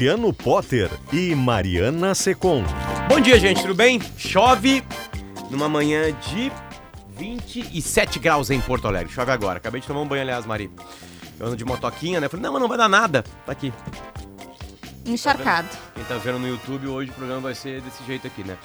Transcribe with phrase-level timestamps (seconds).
[0.00, 2.64] Luciano Potter e Mariana Secom.
[3.06, 4.00] Bom dia, gente, tudo bem?
[4.16, 4.82] Chove
[5.50, 6.50] numa manhã de
[7.18, 9.12] 27 graus em Porto Alegre.
[9.12, 9.58] Chove agora.
[9.58, 10.70] Acabei de tomar um banho, aliás, Mari.
[11.38, 12.30] Eu ando de motoquinha, né?
[12.30, 13.22] Falei, não, mas não vai dar nada.
[13.44, 13.74] Tá aqui.
[15.04, 15.68] Encharcado.
[15.94, 18.56] Quem tá vendo no YouTube hoje, o programa vai ser desse jeito aqui, né?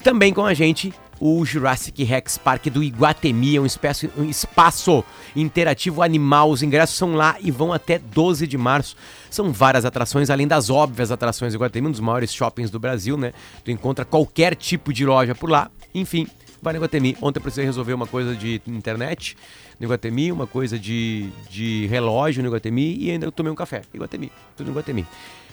[0.03, 5.05] Também com a gente o Jurassic Rex Park do Iguatemi, é um, espécie, um espaço
[5.35, 6.51] interativo animal.
[6.51, 8.97] Os ingressos são lá e vão até 12 de março.
[9.31, 13.17] São várias atrações, além das óbvias atrações do Iguatemi, um dos maiores shoppings do Brasil,
[13.17, 13.33] né?
[13.65, 15.71] Tu encontra qualquer tipo de loja por lá.
[15.95, 16.27] Enfim,
[16.61, 17.17] vai no Iguatemi.
[17.21, 19.37] Ontem eu precisei resolver uma coisa de internet
[19.79, 23.83] no Iguatemi, uma coisa de, de relógio no Iguatemi e ainda tomei um café.
[23.93, 25.07] Iguatemi, tudo no Iguatemi.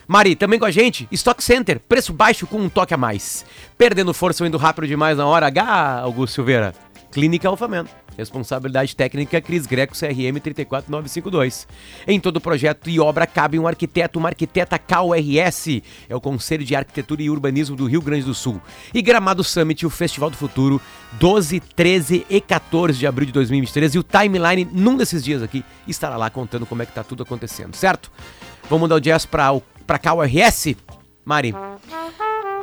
[0.07, 3.45] Mari, também com a gente, Stock Center, preço baixo com um toque a mais.
[3.77, 6.73] Perdendo força ou indo rápido demais na hora H, Augusto Silveira.
[7.11, 8.00] Clínica Alfamento.
[8.21, 11.67] Responsabilidade técnica Cris Greco CRM 34952.
[12.07, 15.81] Em todo projeto e obra cabe um arquiteto, uma arquiteta KURS.
[16.07, 18.61] É o Conselho de Arquitetura e Urbanismo do Rio Grande do Sul.
[18.93, 20.79] E Gramado Summit, o Festival do Futuro,
[21.13, 23.95] 12, 13 e 14 de abril de 2023.
[23.95, 27.23] E o timeline, num desses dias aqui, estará lá contando como é que tá tudo
[27.23, 28.11] acontecendo, certo?
[28.69, 30.75] Vamos dar o jazz para o para KURS?
[31.25, 31.53] Mari.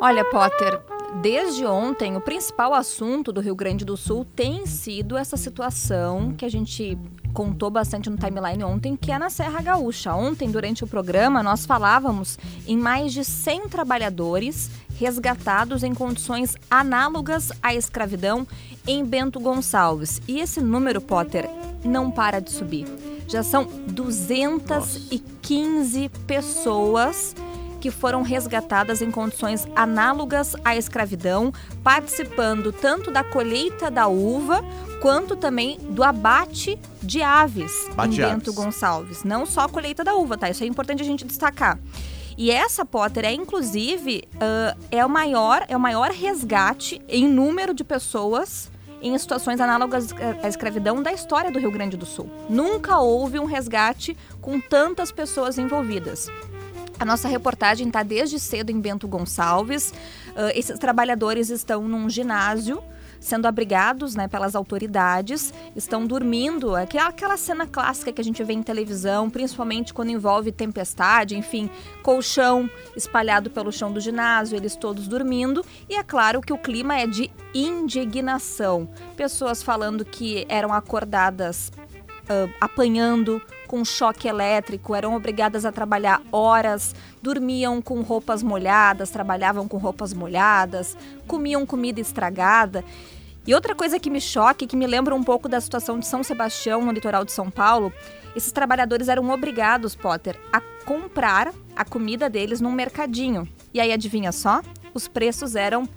[0.01, 0.79] Olha, Potter,
[1.21, 6.45] desde ontem, o principal assunto do Rio Grande do Sul tem sido essa situação que
[6.45, 6.97] a gente
[7.33, 10.15] contou bastante no timeline ontem, que é na Serra Gaúcha.
[10.15, 17.51] Ontem, durante o programa, nós falávamos em mais de 100 trabalhadores resgatados em condições análogas
[17.61, 18.47] à escravidão
[18.87, 20.21] em Bento Gonçalves.
[20.29, 21.49] E esse número, Potter,
[21.83, 22.87] não para de subir.
[23.27, 27.35] Já são 215 pessoas
[27.79, 31.53] que foram resgatadas em condições análogas à escravidão,
[31.83, 34.63] participando tanto da colheita da uva
[35.01, 38.29] quanto também do abate de aves Bate em.
[38.29, 39.23] Bento Gonçalves.
[39.23, 40.49] Não só a colheita da uva, tá?
[40.49, 41.79] Isso é importante a gente destacar.
[42.37, 47.73] E essa, Potter, é inclusive ah, é, o maior, é o maior resgate em número
[47.73, 50.13] de pessoas em situações análogas
[50.43, 52.29] à escravidão da história do Rio Grande do Sul.
[52.49, 56.27] Nunca houve um resgate com tantas pessoas envolvidas.
[56.99, 59.93] A nossa reportagem está desde cedo em Bento Gonçalves.
[60.35, 62.83] Ah, esses trabalhadores estão num ginásio
[63.19, 66.75] sendo abrigados né, pelas autoridades, estão dormindo.
[66.75, 71.69] Aquela, aquela cena clássica que a gente vê em televisão, principalmente quando envolve tempestade, enfim,
[72.01, 75.65] colchão espalhado pelo chão do ginásio, eles todos dormindo.
[75.89, 78.89] E é claro que o clima é de indignação.
[79.17, 81.71] Pessoas falando que eram acordadas
[82.29, 89.67] ah, apanhando com choque elétrico, eram obrigadas a trabalhar horas, dormiam com roupas molhadas, trabalhavam
[89.67, 92.83] com roupas molhadas, comiam comida estragada.
[93.45, 96.07] E outra coisa que me choca e que me lembra um pouco da situação de
[96.07, 97.93] São Sebastião, no litoral de São Paulo,
[98.35, 103.47] esses trabalhadores eram obrigados, Potter, a comprar a comida deles num mercadinho.
[103.71, 104.63] E aí, adivinha só?
[104.95, 105.87] Os preços eram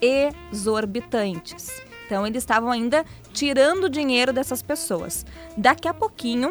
[0.00, 1.80] exorbitantes.
[2.06, 5.24] Então, eles estavam ainda tirando dinheiro dessas pessoas.
[5.56, 6.50] Daqui a pouquinho,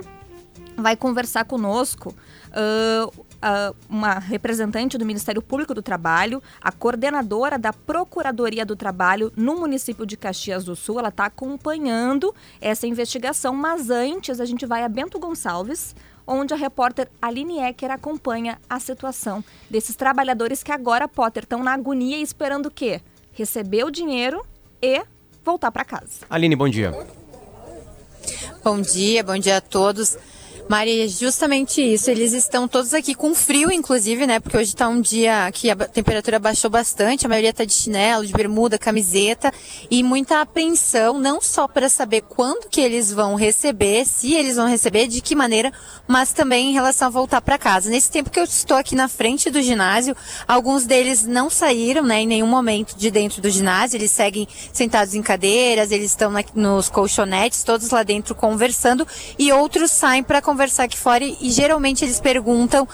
[0.79, 2.15] vai conversar conosco
[2.49, 9.31] uh, uh, uma representante do Ministério Público do Trabalho, a coordenadora da Procuradoria do Trabalho
[9.35, 10.99] no município de Caxias do Sul.
[10.99, 15.95] Ela está acompanhando essa investigação, mas antes a gente vai a Bento Gonçalves,
[16.25, 21.73] onde a repórter Aline Ecker acompanha a situação desses trabalhadores que agora, Potter, estão na
[21.73, 23.01] agonia esperando o quê?
[23.31, 24.45] Receber o dinheiro
[24.81, 25.01] e
[25.43, 26.25] voltar para casa.
[26.29, 26.93] Aline, bom dia.
[28.63, 30.17] Bom dia, bom dia a todos.
[30.69, 32.11] Maria, justamente isso.
[32.11, 34.39] Eles estão todos aqui com frio, inclusive, né?
[34.39, 37.25] Porque hoje está um dia que a temperatura baixou bastante.
[37.25, 39.51] A maioria está de chinelo, de bermuda, camiseta
[39.89, 44.67] e muita apreensão, não só para saber quando que eles vão receber, se eles vão
[44.67, 45.73] receber, de que maneira,
[46.07, 47.89] mas também em relação a voltar para casa.
[47.89, 50.15] Nesse tempo que eu estou aqui na frente do ginásio,
[50.47, 52.21] alguns deles não saíram, né?
[52.21, 53.97] Em nenhum momento de dentro do ginásio.
[53.97, 59.07] Eles seguem sentados em cadeiras, eles estão nos colchonetes, todos lá dentro conversando
[59.39, 62.85] e outros saem para conversar conversar aqui fora e, e geralmente eles perguntam,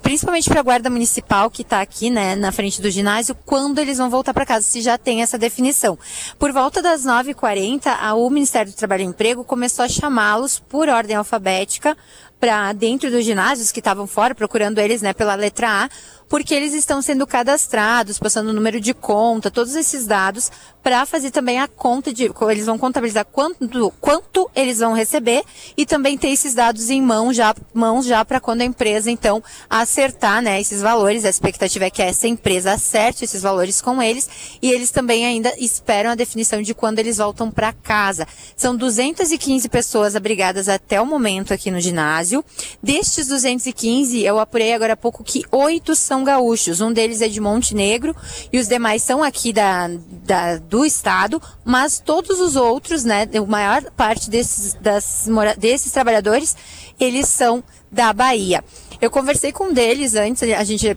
[0.00, 3.98] principalmente para a guarda municipal que está aqui, né, na frente do ginásio, quando eles
[3.98, 5.98] vão voltar para casa, se já tem essa definição.
[6.38, 11.14] Por volta das 9h40, o Ministério do Trabalho e Emprego começou a chamá-los por ordem
[11.14, 11.94] alfabética
[12.40, 15.90] para dentro dos ginásios que estavam fora, procurando eles, né, pela letra A,
[16.32, 20.50] porque eles estão sendo cadastrados, passando o número de conta, todos esses dados,
[20.82, 22.32] para fazer também a conta de.
[22.50, 25.42] Eles vão contabilizar quanto, quanto eles vão receber
[25.76, 29.44] e também ter esses dados em mão já, mãos já para quando a empresa, então,
[29.68, 31.26] acertar né, esses valores.
[31.26, 35.52] A expectativa é que essa empresa acerte esses valores com eles e eles também ainda
[35.58, 38.26] esperam a definição de quando eles voltam para casa.
[38.56, 42.42] São 215 pessoas abrigadas até o momento aqui no ginásio.
[42.82, 46.80] Destes 215, eu apurei agora há pouco que oito são gaúchos.
[46.80, 48.14] Um deles é de Montenegro
[48.52, 49.88] e os demais são aqui da,
[50.24, 55.28] da, do estado, mas todos os outros, né, a maior parte desses, das,
[55.58, 56.56] desses trabalhadores,
[56.98, 58.64] eles são da Bahia.
[59.00, 60.96] Eu conversei com um deles antes, a gente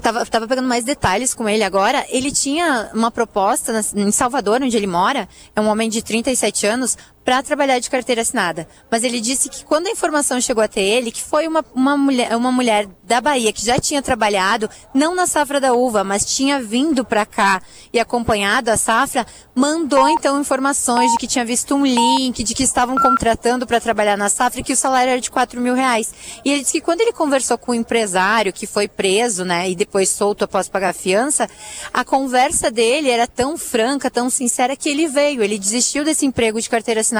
[0.00, 2.06] Tava, tava pegando mais detalhes com ele agora.
[2.08, 6.96] Ele tinha uma proposta em Salvador, onde ele mora, é um homem de 37 anos,
[7.24, 8.66] para trabalhar de carteira assinada.
[8.90, 12.34] Mas ele disse que quando a informação chegou até ele, que foi uma, uma, mulher,
[12.34, 16.60] uma mulher da Bahia que já tinha trabalhado, não na safra da uva, mas tinha
[16.60, 17.62] vindo para cá
[17.92, 22.64] e acompanhado a safra, mandou então informações de que tinha visto um link, de que
[22.64, 26.12] estavam contratando para trabalhar na safra e que o salário era de 4 mil reais.
[26.44, 29.76] E ele disse que quando ele conversou com o empresário que foi preso, né, e
[29.76, 31.48] depois solto após pagar a fiança,
[31.92, 35.42] a conversa dele era tão franca, tão sincera que ele veio.
[35.42, 37.19] Ele desistiu desse emprego de carteira assinada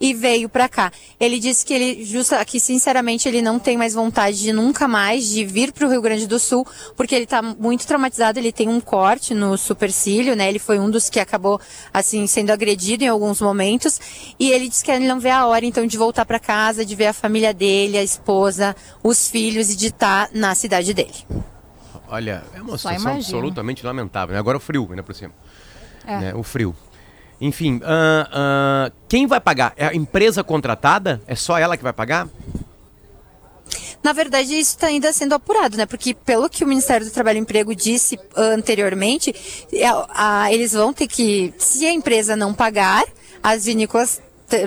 [0.00, 0.92] e veio para cá.
[1.18, 5.28] Ele disse que ele, justa, que sinceramente ele não tem mais vontade de nunca mais
[5.28, 6.66] de vir para o Rio Grande do Sul,
[6.96, 8.38] porque ele está muito traumatizado.
[8.38, 10.48] Ele tem um corte no supercílio, né?
[10.48, 11.60] Ele foi um dos que acabou
[11.92, 14.00] assim sendo agredido em alguns momentos
[14.38, 16.94] e ele disse que ele não vê a hora então de voltar para casa, de
[16.94, 21.14] ver a família dele, a esposa, os filhos e de estar tá na cidade dele.
[22.08, 23.38] Olha, é uma Só situação imagina.
[23.38, 24.32] absolutamente lamentável.
[24.32, 24.38] Né?
[24.38, 25.32] Agora o frio, ainda por cima.
[26.06, 26.18] É.
[26.18, 26.34] Né?
[26.34, 26.74] O frio.
[27.40, 29.72] Enfim, uh, uh, quem vai pagar?
[29.76, 31.20] É a empresa contratada?
[31.26, 32.28] É só ela que vai pagar?
[34.02, 35.84] Na verdade, isso está ainda sendo apurado, né?
[35.84, 39.34] Porque pelo que o Ministério do Trabalho e Emprego disse anteriormente,
[39.72, 43.04] é, a, eles vão ter que, se a empresa não pagar,
[43.42, 44.20] as vinícolas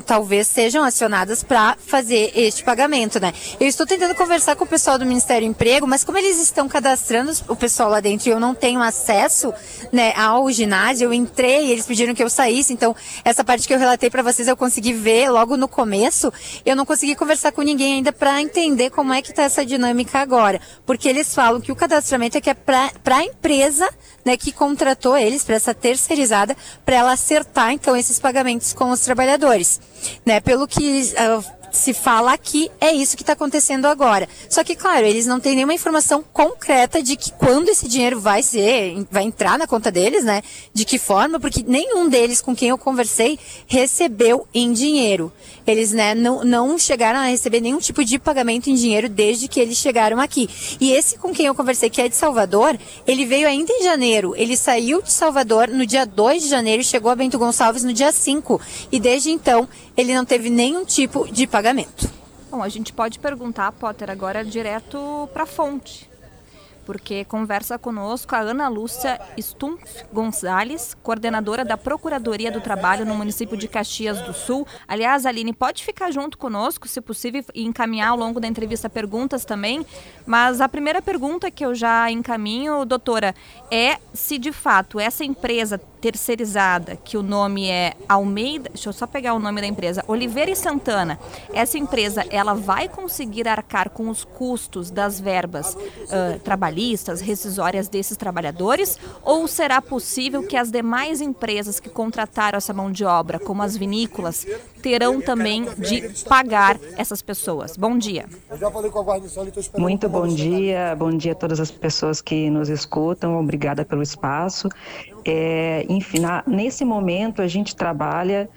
[0.05, 3.33] talvez sejam acionadas para fazer este pagamento, né?
[3.59, 6.69] Eu estou tentando conversar com o pessoal do Ministério do Emprego, mas como eles estão
[6.69, 9.53] cadastrando o pessoal lá dentro e eu não tenho acesso,
[9.91, 13.79] né, ao ginásio, eu entrei, eles pediram que eu saísse, então essa parte que eu
[13.79, 16.31] relatei para vocês eu consegui ver logo no começo,
[16.65, 20.19] eu não consegui conversar com ninguém ainda para entender como é que tá essa dinâmica
[20.19, 23.89] agora, porque eles falam que o cadastramento é que é para a empresa,
[24.25, 28.99] né, que contratou eles para essa terceirizada, para ela acertar então esses pagamentos com os
[29.01, 29.79] trabalhadores
[30.25, 30.39] né?
[30.39, 34.27] Pelo que uh, se fala aqui, é isso que está acontecendo agora.
[34.49, 38.43] Só que, claro, eles não têm nenhuma informação concreta de que quando esse dinheiro vai
[38.43, 40.41] ser, vai entrar na conta deles, né?
[40.73, 45.31] De que forma, porque nenhum deles com quem eu conversei recebeu em dinheiro.
[45.65, 49.59] Eles, né, não, não chegaram a receber nenhum tipo de pagamento em dinheiro desde que
[49.59, 50.49] eles chegaram aqui.
[50.79, 54.33] E esse com quem eu conversei, que é de Salvador, ele veio ainda em janeiro.
[54.35, 57.93] Ele saiu de Salvador no dia 2 de janeiro e chegou a Bento Gonçalves no
[57.93, 58.59] dia 5.
[58.91, 59.67] E desde então,
[60.01, 62.09] ele não teve nenhum tipo de pagamento.
[62.49, 66.09] Bom, a gente pode perguntar, Potter, agora direto para a fonte.
[66.85, 73.55] porque conversa conosco a Ana Lúcia Stumpf Gonzalez, coordenadora da Procuradoria do Trabalho no município
[73.55, 74.67] de Caxias do Sul.
[74.87, 79.45] Aliás, Aline, pode ficar junto conosco, se possível, e encaminhar ao longo da entrevista perguntas
[79.45, 79.85] também.
[80.25, 83.33] Mas a primeira pergunta que eu já encaminho, doutora,
[83.69, 89.05] é se de fato essa empresa terceirizada, que o nome é Almeida, deixa eu só
[89.05, 91.19] pegar o nome da empresa, Oliveira e Santana.
[91.53, 98.17] Essa empresa, ela vai conseguir arcar com os custos das verbas uh, trabalhistas, rescisórias desses
[98.17, 103.61] trabalhadores, ou será possível que as demais empresas que contrataram essa mão de obra, como
[103.61, 104.47] as vinícolas,
[104.81, 107.77] terão também de pagar essas pessoas?
[107.77, 108.25] Bom dia.
[109.77, 114.67] Muito bom dia, bom dia a todas as pessoas que nos escutam, obrigada pelo espaço.
[115.25, 118.49] É, enfim, na, nesse momento a gente trabalha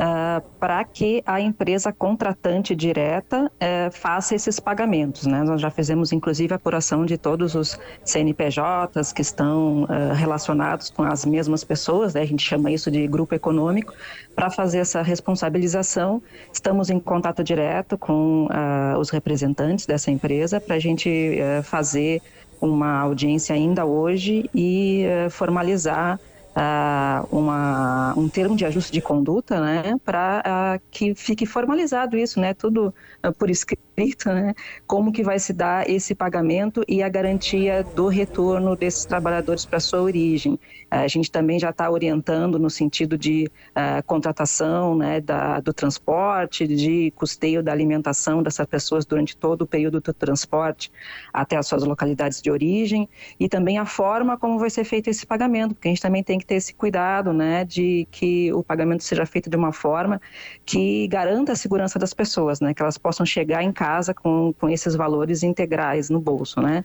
[0.00, 5.26] uh, para que a empresa contratante direta uh, faça esses pagamentos.
[5.26, 5.42] Né?
[5.42, 11.02] Nós já fizemos, inclusive, a apuração de todos os CNPJs que estão uh, relacionados com
[11.02, 12.22] as mesmas pessoas, né?
[12.22, 13.92] a gente chama isso de grupo econômico,
[14.34, 16.22] para fazer essa responsabilização.
[16.52, 18.48] Estamos em contato direto com
[18.98, 22.22] os representantes dessa empresa para a gente fazer
[22.60, 26.18] uma audiência ainda hoje e formalizar
[26.60, 32.38] uh, uma, um termo de ajuste de conduta, né, para uh, que fique formalizado isso,
[32.38, 32.94] né, tudo
[33.38, 34.54] por escrito, né,
[34.86, 39.80] como que vai se dar esse pagamento e a garantia do retorno desses trabalhadores para
[39.80, 40.58] sua origem.
[40.90, 46.66] A gente também já está orientando no sentido de uh, contratação né, da, do transporte,
[46.66, 50.90] de custeio da alimentação dessas pessoas durante todo o período do transporte
[51.32, 55.24] até as suas localidades de origem e também a forma como vai ser feito esse
[55.24, 59.04] pagamento, porque a gente também tem que ter esse cuidado né, de que o pagamento
[59.04, 60.20] seja feito de uma forma
[60.66, 64.68] que garanta a segurança das pessoas, né, que elas possam chegar em casa com, com
[64.68, 66.84] esses valores integrais no bolso, né?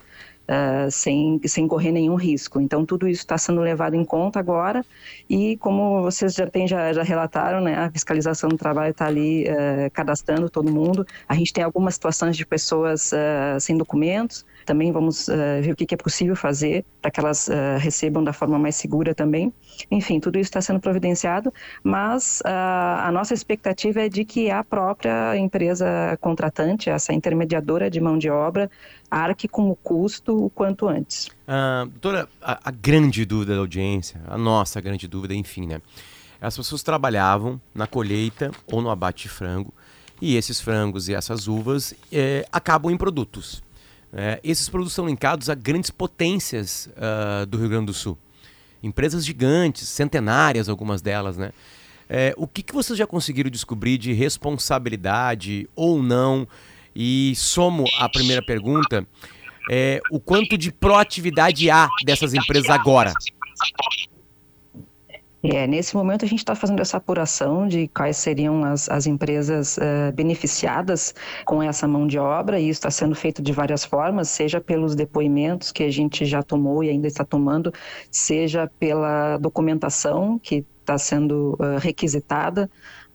[0.50, 2.60] Uh, sem, sem correr nenhum risco.
[2.60, 4.86] Então, tudo isso está sendo levado em conta agora
[5.30, 9.44] e, como vocês já, tem, já, já relataram, né, a fiscalização do trabalho está ali
[9.44, 11.06] uh, cadastrando todo mundo.
[11.28, 15.28] A gente tem algumas situações de pessoas uh, sem documentos, também vamos
[15.62, 17.48] ver o que, que, é possível fazer para que elas
[17.78, 19.54] recebam da forma mais segura também.
[19.92, 25.38] Enfim, tudo isso está sendo providenciado, mas a nossa expectativa é de que a própria
[25.38, 28.72] empresa contratante, essa intermediadora de mão de obra,
[29.10, 31.30] arque com o custo o quanto antes.
[31.48, 35.82] Ah, doutora, a, a, grande dúvida da audiência, a nossa grande dúvida, enfim, né?
[36.42, 39.74] As pessoas trabalhavam na colheita ou no abate de frango
[40.22, 43.64] e esses frangos e essas uvas é, acabam em produtos.
[44.14, 48.18] É, esses produtos são linkados a grandes potências uh, do Rio Grande do Sul.
[48.82, 51.52] Empresas gigantes, centenárias, algumas delas, né?
[52.08, 56.48] É, o que, que vocês já conseguiram descobrir de responsabilidade ou não
[56.96, 59.06] e somo a primeira pergunta,
[59.70, 63.14] é, o quanto de proatividade há dessas empresas agora?
[65.44, 69.78] É, nesse momento a gente está fazendo essa apuração de quais seriam as, as empresas
[69.78, 71.14] uh, beneficiadas
[71.46, 74.96] com essa mão de obra, e isso está sendo feito de várias formas, seja pelos
[74.96, 77.72] depoimentos que a gente já tomou e ainda está tomando,
[78.10, 82.70] seja pela documentação que está sendo uh, requisitada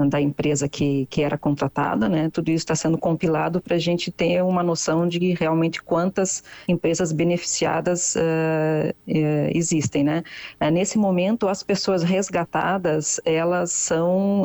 [0.09, 2.31] da empresa que, que era contratada, né?
[2.31, 7.13] Tudo isso está sendo compilado para a gente ter uma noção de realmente quantas empresas
[7.13, 10.23] beneficiadas uh, uh, existem, né?
[10.61, 14.45] Uh, nesse momento, as pessoas resgatadas, elas são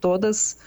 [0.00, 0.58] todas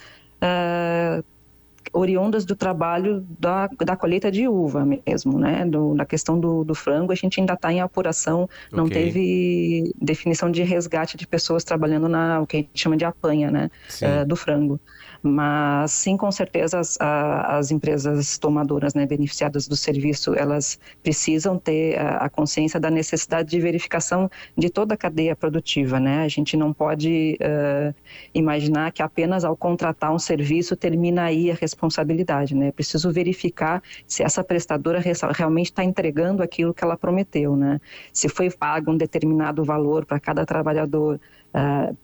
[1.95, 5.65] oriundas do trabalho da, da colheita de uva mesmo, né?
[5.65, 9.05] Do, da questão do, do frango, a gente ainda está em apuração, não okay.
[9.05, 13.49] teve definição de resgate de pessoas trabalhando na o que a gente chama de apanha,
[13.49, 13.71] né?
[14.01, 14.79] Uh, do frango.
[15.27, 21.97] Mas sim, com certeza as, as empresas tomadoras, né, beneficiadas do serviço, elas precisam ter
[21.97, 26.23] a, a, consciência da necessidade de verificação de toda a cadeia produtiva, né?
[26.23, 27.95] A gente não pode uh,
[28.35, 32.67] imaginar que apenas ao contratar um serviço termina aí a responsabilidade, né?
[32.67, 35.01] É preciso verificar se essa prestadora
[35.35, 37.81] realmente está entregando aquilo que ela prometeu, né?
[38.13, 41.19] Se foi pago um determinado valor para cada trabalhador,
[41.55, 41.97] uh,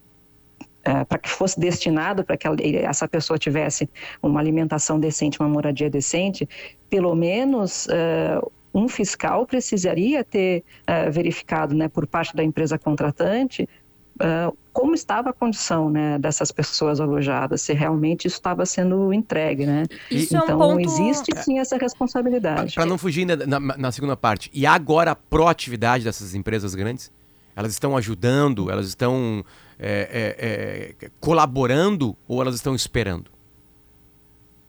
[0.83, 2.47] é, para que fosse destinado para que
[2.77, 3.89] essa pessoa tivesse
[4.21, 6.47] uma alimentação decente, uma moradia decente,
[6.89, 13.67] pelo menos uh, um fiscal precisaria ter uh, verificado, né, por parte da empresa contratante,
[14.15, 19.65] uh, como estava a condição né, dessas pessoas alojadas, se realmente isso estava sendo entregue,
[19.65, 19.83] né?
[20.09, 20.79] Isso então, é um ponto...
[20.79, 22.75] existe sim essa responsabilidade.
[22.75, 27.11] Para não fugir na, na, na segunda parte, e agora a proatividade dessas empresas grandes?
[27.53, 29.43] Elas estão ajudando, elas estão
[29.81, 33.31] é, é, é, colaborando ou elas estão esperando?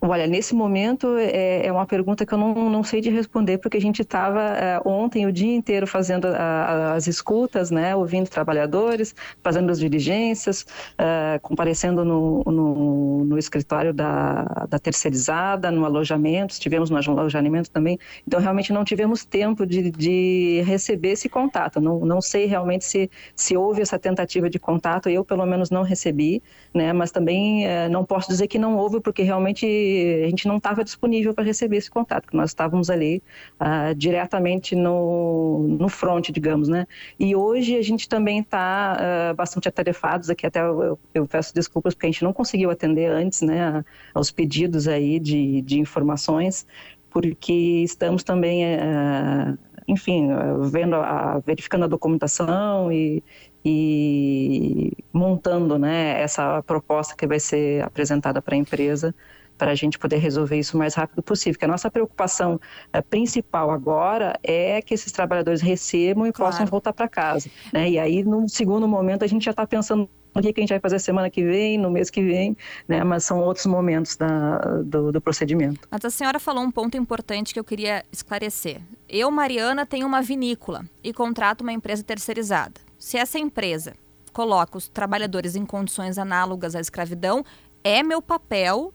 [0.05, 3.77] Olha, nesse momento é, é, uma pergunta que eu não, não sei de responder, porque
[3.77, 9.15] a gente estava é, ontem o dia inteiro fazendo a, as escutas, né, ouvindo trabalhadores,
[9.45, 10.67] fazendo as diligências,
[10.99, 17.97] é, comparecendo no, no, no escritório da, da, terceirizada, no alojamento, estivemos no alojamento também,
[18.27, 23.09] então realmente não tivemos tempo de, de receber esse contato, não, não sei realmente se,
[23.37, 26.43] se houve essa tentativa de contato, eu pelo menos não recebi,
[26.75, 29.92] né, mas também é, não posso dizer que não houve, porque realmente
[30.25, 33.23] a gente não estava disponível para receber esse contato, nós estávamos ali
[33.61, 36.87] uh, diretamente no, no front, digamos, né?
[37.19, 41.95] E hoje a gente também está uh, bastante atarefados aqui, até eu, eu, peço desculpas
[41.95, 43.85] porque a gente não conseguiu atender antes, né,
[44.15, 46.67] aos pedidos aí de, de informações,
[47.11, 47.53] porque
[47.85, 50.29] estamos também, uh, enfim,
[50.71, 53.23] vendo, a, verificando a documentação e,
[53.65, 59.15] e montando, né, essa proposta que vai ser apresentada para a empresa
[59.57, 61.59] para a gente poder resolver isso o mais rápido possível.
[61.59, 62.61] Que a nossa preocupação
[62.93, 66.53] é, principal agora é que esses trabalhadores recebam e claro.
[66.53, 67.51] possam voltar para casa.
[67.73, 67.91] Né?
[67.91, 70.81] E aí, num segundo momento, a gente já está pensando o que, a gente vai
[70.81, 72.57] fazer semana que vem, no mês que vem,
[72.89, 73.05] né?
[73.05, 75.87] Mas são outros momentos da, do, do, procedimento.
[75.91, 78.81] Mas a senhora falou um ponto importante que eu queria esclarecer.
[79.09, 82.81] Eu, Mariana, tenho uma vinícola e contrato uma empresa terceirizada.
[82.99, 83.93] Se essa empresa
[84.33, 87.45] coloca os trabalhadores em condições análogas à escravidão,
[87.85, 88.93] é meu papel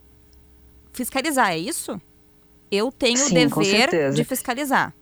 [0.93, 1.99] fiscalizar, é isso?
[2.71, 4.93] Eu tenho Sim, o dever de fiscalizar.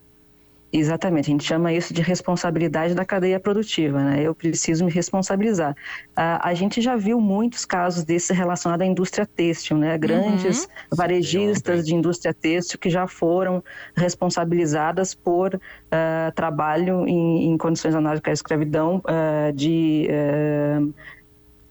[0.77, 4.21] Exatamente, a gente chama isso de responsabilidade da cadeia produtiva, né?
[4.21, 5.73] Eu preciso me responsabilizar.
[6.15, 9.97] a gente já viu muitos casos desse relacionado à indústria têxtil, né?
[9.97, 10.97] Grandes uhum.
[10.97, 13.63] varejistas de indústria têxtil que já foram
[13.95, 20.93] responsabilizadas por uh, trabalho em, em, condições análogas à escravidão, uh, de uh,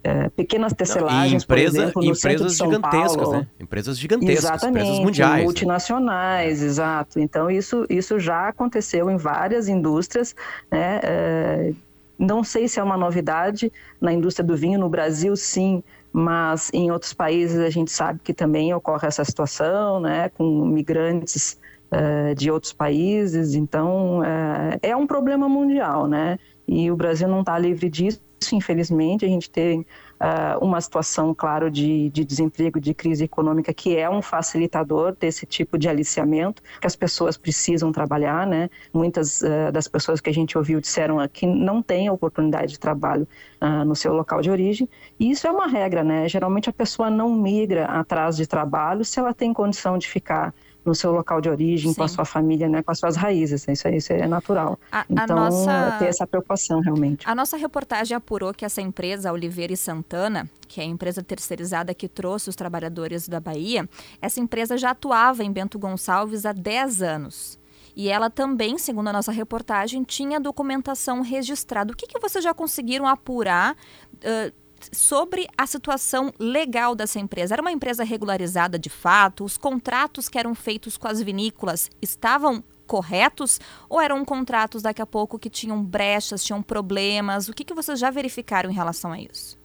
[0.04, 3.32] é, pequenas tecelagens, empresa, exemplo, no empresas gigantescas, Paulo.
[3.38, 3.46] né?
[3.58, 5.38] Empresas gigantescas, Exatamente, empresas mundiais.
[5.38, 5.44] Né?
[5.44, 6.66] multinacionais, né?
[6.66, 7.18] exato.
[7.18, 10.36] Então isso, isso já aconteceu em várias indústrias,
[10.70, 11.00] né?
[11.02, 11.72] É,
[12.18, 15.82] não sei se é uma novidade na indústria do vinho, no Brasil sim,
[16.12, 20.28] mas em outros países a gente sabe que também ocorre essa situação, né?
[20.28, 21.58] Com migrantes
[21.90, 26.38] uh, de outros países, então uh, é um problema mundial, né?
[26.68, 28.20] E o Brasil não está livre disso
[28.52, 33.96] infelizmente, a gente tem uh, uma situação, claro, de, de desemprego, de crise econômica, que
[33.96, 38.68] é um facilitador desse tipo de aliciamento, que as pessoas precisam trabalhar, né?
[38.92, 43.26] Muitas uh, das pessoas que a gente ouviu disseram que não têm oportunidade de trabalho
[43.60, 46.28] uh, no seu local de origem, e isso é uma regra, né?
[46.28, 50.54] Geralmente a pessoa não migra atrás de trabalho se ela tem condição de ficar
[50.84, 51.96] no seu local de origem, Sim.
[51.96, 53.66] com a sua família, né, com as suas raízes.
[53.66, 54.78] Isso, isso é natural.
[54.92, 55.96] A, então, a nossa...
[55.98, 57.28] ter essa preocupação realmente.
[57.28, 61.94] A nossa reportagem apurou que essa empresa, Oliveira e Santana, que é a empresa terceirizada
[61.94, 63.88] que trouxe os trabalhadores da Bahia,
[64.20, 67.58] essa empresa já atuava em Bento Gonçalves há 10 anos.
[67.96, 71.92] E ela também, segundo a nossa reportagem, tinha documentação registrada.
[71.92, 73.74] O que, que vocês já conseguiram apurar
[74.14, 77.54] uh, sobre a situação legal dessa empresa.
[77.54, 79.44] Era uma empresa regularizada de fato?
[79.44, 85.06] Os contratos que eram feitos com as vinícolas estavam corretos ou eram contratos daqui a
[85.06, 87.48] pouco que tinham brechas, tinham problemas?
[87.48, 89.58] O que, que vocês já verificaram em relação a isso?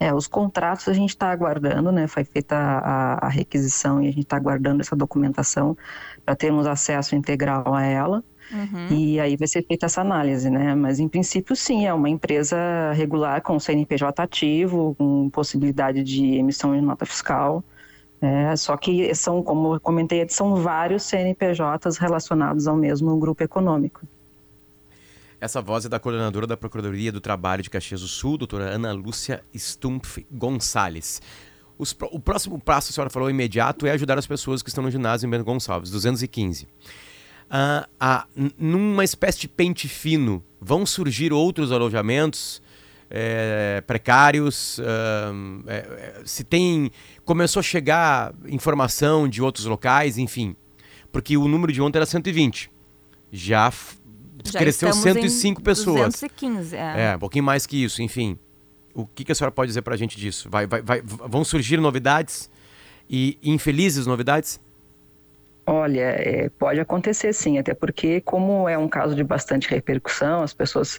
[0.00, 2.06] É, os contratos a gente está aguardando, né?
[2.06, 5.76] Foi feita a, a, requisição e a gente está aguardando essa documentação
[6.24, 8.22] para termos acesso integral a ela.
[8.50, 8.88] Uhum.
[8.90, 10.74] E aí vai ser feita essa análise, né?
[10.74, 12.56] Mas em princípio, sim, é uma empresa
[12.92, 17.62] regular com CNPJ ativo, com possibilidade de emissão de nota fiscal.
[18.20, 24.00] É, só que são, como eu comentei, são vários CNPJs relacionados ao mesmo grupo econômico.
[25.40, 28.92] Essa voz é da coordenadora da Procuradoria do Trabalho de Caxias do Sul, doutora Ana
[28.92, 31.22] Lúcia Stumpf Gonçalves.
[31.78, 34.90] Os, o próximo passo, a senhora falou imediato, é ajudar as pessoas que estão no
[34.90, 36.66] ginásio em Bento Gonçalves, 215
[37.50, 42.62] uh, uh, numa espécie de pente fino, vão surgir outros alojamentos
[43.10, 44.78] é, precários?
[44.78, 46.90] Uh, é, se tem.
[47.24, 50.54] Começou a chegar informação de outros locais, enfim.
[51.10, 52.70] Porque o número de ontem era 120.
[53.32, 53.72] Já,
[54.44, 56.14] Já cresceu 105 pessoas.
[56.14, 57.10] 215, é.
[57.12, 57.16] é.
[57.16, 58.38] um pouquinho mais que isso, enfim.
[58.94, 60.48] O que, que a senhora pode dizer para a gente disso?
[60.50, 62.50] Vai, vai, vai, vão surgir novidades?
[63.08, 64.60] E infelizes novidades?
[65.70, 70.54] Olha, é, pode acontecer sim, até porque como é um caso de bastante repercussão, as
[70.54, 70.98] pessoas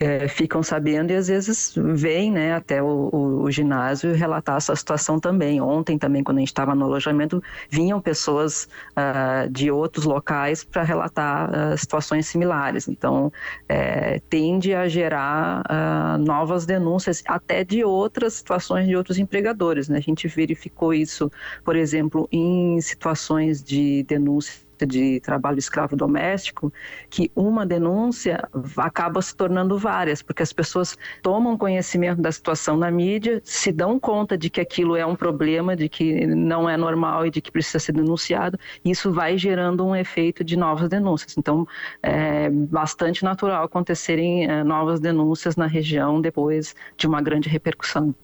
[0.00, 4.74] é, ficam sabendo e às vezes vêm né, até o, o, o, ginásio relatar essa
[4.74, 5.60] situação também.
[5.60, 10.82] Ontem também, quando a gente estava no alojamento, vinham pessoas uh, de outros locais para
[10.82, 12.88] relatar uh, situações similares.
[12.88, 13.30] Então,
[13.68, 19.90] é, tende a gerar uh, novas denúncias até de outras situações de outros empregadores.
[19.90, 19.98] Né?
[19.98, 21.30] A gente verificou isso,
[21.62, 26.72] por exemplo, em situações de denúncia de trabalho escravo doméstico,
[27.08, 32.90] que uma denúncia acaba se tornando várias, porque as pessoas tomam conhecimento da situação na
[32.90, 37.26] mídia, se dão conta de que aquilo é um problema, de que não é normal
[37.26, 41.36] e de que precisa ser denunciado, e isso vai gerando um efeito de novas denúncias.
[41.36, 41.66] Então,
[42.02, 48.14] é bastante natural acontecerem é, novas denúncias na região depois de uma grande repercussão.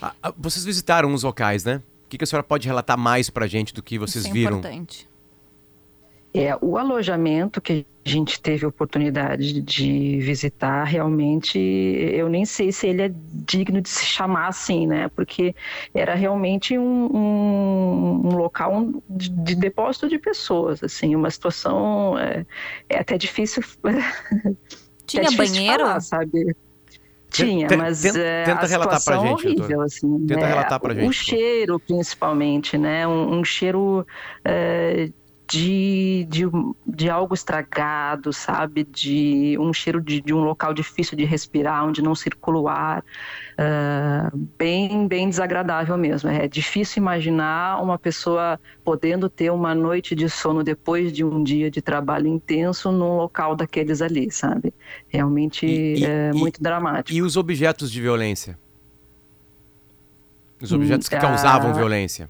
[0.00, 1.82] Ah, ah, vocês visitaram os locais, né?
[2.06, 4.34] O que a senhora pode relatar mais para a gente do que vocês Isso é
[4.34, 4.58] viram?
[4.58, 5.07] Importante.
[6.34, 12.70] É, o alojamento que a gente teve a oportunidade de visitar, realmente, eu nem sei
[12.70, 15.08] se ele é digno de se chamar assim, né?
[15.08, 15.54] Porque
[15.94, 22.44] era realmente um, um, um local de, de, depósito de pessoas, assim, uma situação é,
[22.88, 23.62] é até difícil.
[25.06, 25.84] Tinha é difícil banheiro?
[25.84, 26.56] Falar, sabe?
[27.30, 30.46] Tinha, mas tenta, é, tenta a relatar pra gente, horrível, assim, Tenta né?
[30.46, 31.06] relatar pra gente.
[31.06, 33.06] O cheiro, principalmente, né?
[33.06, 34.06] Um, um cheiro
[34.44, 35.10] é,
[35.50, 36.44] de, de,
[36.86, 38.84] de algo estragado, sabe?
[38.84, 43.02] De um cheiro de, de um local difícil de respirar, onde não circula o ar.
[43.58, 46.28] Uh, bem, bem desagradável mesmo.
[46.28, 51.70] É difícil imaginar uma pessoa podendo ter uma noite de sono depois de um dia
[51.70, 54.74] de trabalho intenso num local daqueles ali, sabe?
[55.08, 57.16] Realmente e, é e, muito dramático.
[57.16, 58.58] E os objetos de violência?
[60.60, 62.28] Os objetos que hum, causavam uh, violência?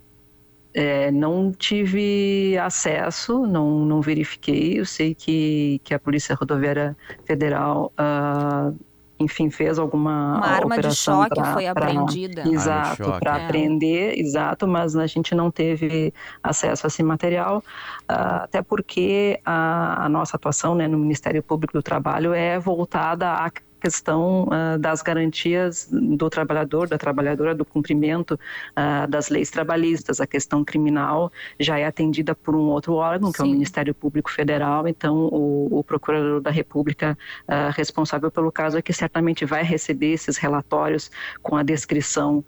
[0.75, 4.79] É, não tive acesso, não, não verifiquei.
[4.79, 8.77] Eu sei que, que a Polícia Rodoviária Federal, uh,
[9.19, 12.49] enfim, fez alguma Uma arma operação de choque pra, foi pra, apreendida.
[12.49, 13.45] Exato, para é.
[13.45, 20.05] apreender, exato, mas a gente não teve acesso a esse material, uh, até porque a,
[20.05, 25.03] a, nossa atuação né, no Ministério Público do Trabalho é voltada a questão uh, das
[25.03, 30.21] garantias do trabalhador, da trabalhadora, do cumprimento uh, das leis trabalhistas.
[30.21, 33.45] A questão criminal já é atendida por um outro órgão, que Sim.
[33.45, 34.87] é o Ministério Público Federal.
[34.87, 37.17] Então, o, o Procurador da República
[37.49, 41.11] uh, responsável pelo caso é que certamente vai receber esses relatórios
[41.43, 42.45] com a descrição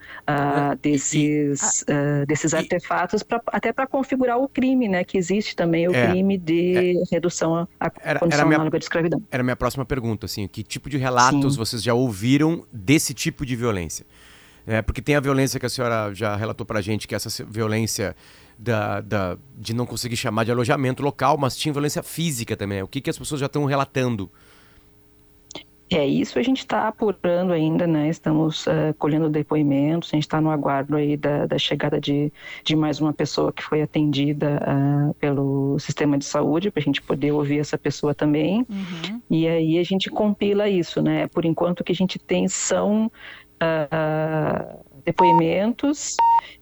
[0.81, 5.05] desses, e, desses artefatos, pra, até para configurar o crime, né?
[5.05, 9.23] Que existe também o é, crime de é, redução à condição minha, análoga de escravidão.
[9.31, 11.59] Era a minha próxima pergunta, assim, que tipo de relato relatos Sim.
[11.59, 14.07] vocês já ouviram desse tipo de violência?
[14.67, 17.17] É, porque tem a violência que a senhora já relatou para a gente, que é
[17.17, 18.15] essa violência
[18.59, 22.83] da, da, de não conseguir chamar de alojamento local, mas tinha violência física também.
[22.83, 24.31] O que, que as pessoas já estão relatando?
[25.92, 28.09] É, isso a gente está apurando ainda, né?
[28.09, 32.76] Estamos uh, colhendo depoimentos, a gente está no aguardo aí da, da, chegada de, de
[32.76, 37.33] mais uma pessoa que foi atendida uh, pelo sistema de saúde, para a gente poder
[37.33, 38.64] ouvir essa pessoa também.
[38.70, 39.20] Uhum.
[39.29, 41.26] E aí a gente compila isso, né?
[41.26, 43.11] Por enquanto o que a gente tem são
[43.61, 46.14] uh, depoimentos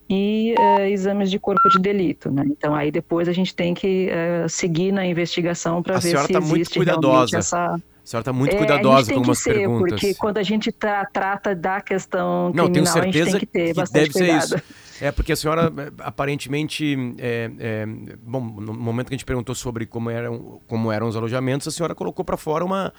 [0.08, 2.44] e uh, exames de corpo de delito, né?
[2.46, 6.38] Então aí depois a gente tem que uh, seguir na investigação para ver se tá
[6.38, 7.78] existe realmente essa
[8.08, 10.00] a senhora está muito cuidadosa é, com algumas perguntas.
[10.00, 13.40] Porque quando a gente tá, trata da questão Não, criminal, tenho certeza a gente tem
[13.40, 14.48] que ter que bastante deve cuidado.
[14.48, 15.04] Ser isso.
[15.04, 19.54] É, porque a senhora, é, aparentemente, é, é, bom, no momento que a gente perguntou
[19.54, 22.94] sobre como eram, como eram os alojamentos, a senhora colocou para fora uma,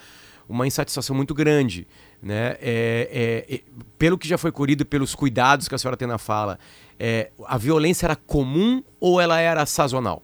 [0.47, 1.87] uma insatisfação muito grande.
[2.21, 2.55] Né?
[2.61, 3.61] É, é,
[3.97, 6.59] pelo que já foi colhido, pelos cuidados que a senhora tem na fala,
[6.99, 10.21] é, a violência era comum ou ela era sazonal?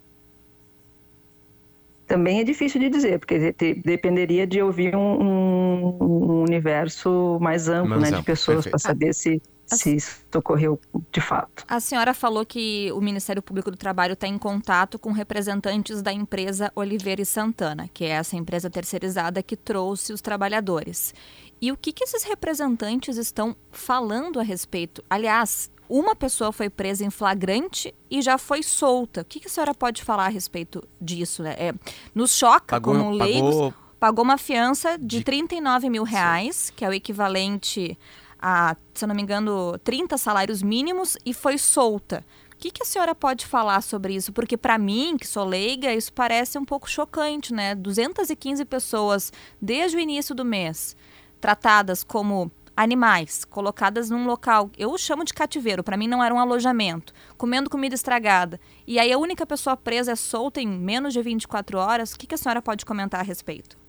[2.07, 8.11] Também é difícil de dizer, porque dependeria de ouvir um, um universo mais amplo, mais
[8.11, 10.79] né, de pessoas para saber se, se isso ocorreu
[11.11, 11.65] de fato.
[11.67, 16.13] A senhora falou que o Ministério Público do Trabalho está em contato com representantes da
[16.13, 21.13] empresa Oliveira e Santana, que é essa empresa terceirizada que trouxe os trabalhadores.
[21.61, 25.03] E o que, que esses representantes estão falando a respeito?
[25.09, 29.21] Aliás, uma pessoa foi presa em flagrante e já foi solta.
[29.21, 31.43] O que, que a senhora pode falar a respeito disso?
[31.43, 31.56] Né?
[31.58, 31.74] É,
[32.13, 33.56] nos choca pagou, como leigos.
[33.56, 33.74] Pagou...
[34.00, 36.74] pagou uma fiança de, de 39 mil reais, Sim.
[36.76, 37.98] que é o equivalente
[38.39, 42.24] a, se eu não me engano, 30 salários mínimos e foi solta.
[42.54, 44.32] O que, que a senhora pode falar sobre isso?
[44.32, 47.76] Porque para mim, que sou leiga, isso parece um pouco chocante, né?
[47.76, 50.95] 215 pessoas desde o início do mês
[51.41, 56.39] tratadas como animais colocadas num local, eu chamo de cativeiro, para mim não era um
[56.39, 61.21] alojamento, comendo comida estragada, e aí a única pessoa presa é solta em menos de
[61.21, 63.85] 24 horas, o que, que a senhora pode comentar a respeito?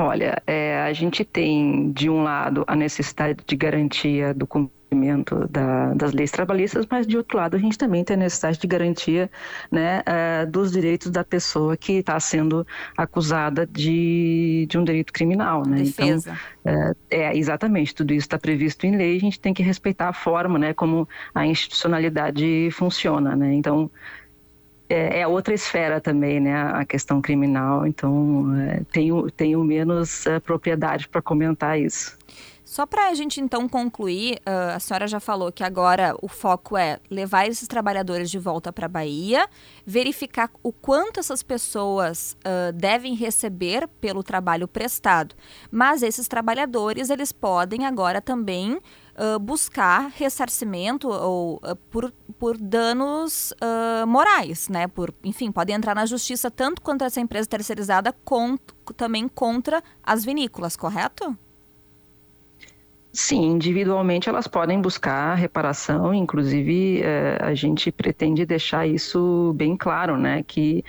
[0.00, 5.92] Olha, é, a gente tem, de um lado, a necessidade de garantia do cumprimento da,
[5.92, 9.28] das leis trabalhistas, mas, de outro lado, a gente também tem a necessidade de garantia
[9.72, 12.64] né, é, dos direitos da pessoa que está sendo
[12.96, 15.66] acusada de, de um delito criminal.
[15.66, 15.78] Né?
[15.78, 16.38] Defesa.
[16.60, 20.10] Então, é, é, exatamente, tudo isso está previsto em lei, a gente tem que respeitar
[20.10, 23.34] a forma né, como a institucionalidade funciona.
[23.34, 23.52] Né?
[23.52, 23.90] Então,
[24.88, 30.40] é, é, outra esfera também, né, a questão criminal, então é, tenho, tenho menos é,
[30.40, 32.16] propriedade para comentar isso.
[32.68, 36.76] Só para a gente então concluir, uh, a senhora já falou que agora o foco
[36.76, 39.48] é levar esses trabalhadores de volta para a Bahia,
[39.86, 45.34] verificar o quanto essas pessoas uh, devem receber pelo trabalho prestado.
[45.70, 48.78] Mas esses trabalhadores, eles podem agora também
[49.18, 54.86] uh, buscar ressarcimento ou uh, por, por danos uh, morais, né?
[54.86, 60.24] Por, enfim, podem entrar na justiça tanto contra essa empresa terceirizada quanto também contra as
[60.24, 61.36] vinícolas, correto?
[63.12, 70.16] Sim, individualmente elas podem buscar reparação, inclusive eh, a gente pretende deixar isso bem claro,
[70.16, 70.44] né?
[70.46, 70.84] Que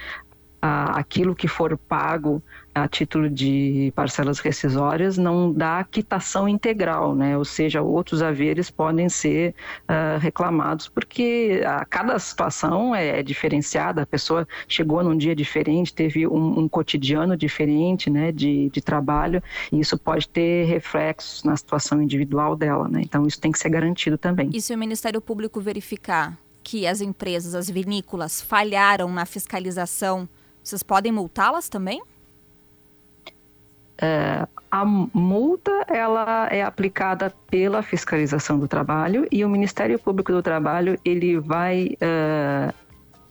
[0.62, 2.44] aquilo que for pago
[2.74, 7.38] a título de parcelas rescisórias não dá quitação integral, né?
[7.38, 14.02] Ou seja, outros haveres podem ser uh, reclamados porque a cada situação é, é, diferenciada.
[14.02, 18.32] A pessoa chegou num dia diferente, teve um, um cotidiano diferente, né?
[18.32, 19.42] De, de trabalho
[19.72, 23.02] e isso pode ter reflexos na situação individual dela, né?
[23.02, 24.50] Então isso tem que ser garantido também.
[24.54, 30.28] E se o Ministério Público verificar que as empresas, as vinícolas falharam na fiscalização,
[30.64, 32.02] vocês podem multá-las também?
[34.02, 40.42] É, a multa ela é aplicada pela fiscalização do trabalho e o Ministério Público do
[40.42, 42.74] Trabalho ele vai é,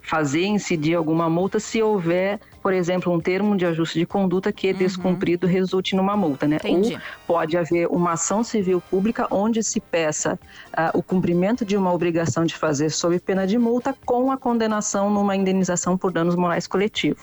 [0.03, 4.69] fazer incidir alguma multa se houver, por exemplo, um termo de ajuste de conduta que
[4.69, 4.79] é uhum.
[4.79, 6.57] descumprido resulte numa multa, né?
[6.57, 6.95] Entendi.
[6.95, 10.39] Ou pode haver uma ação civil pública onde se peça
[10.73, 15.11] uh, o cumprimento de uma obrigação de fazer sob pena de multa com a condenação
[15.11, 17.23] numa indenização por danos morais coletivos.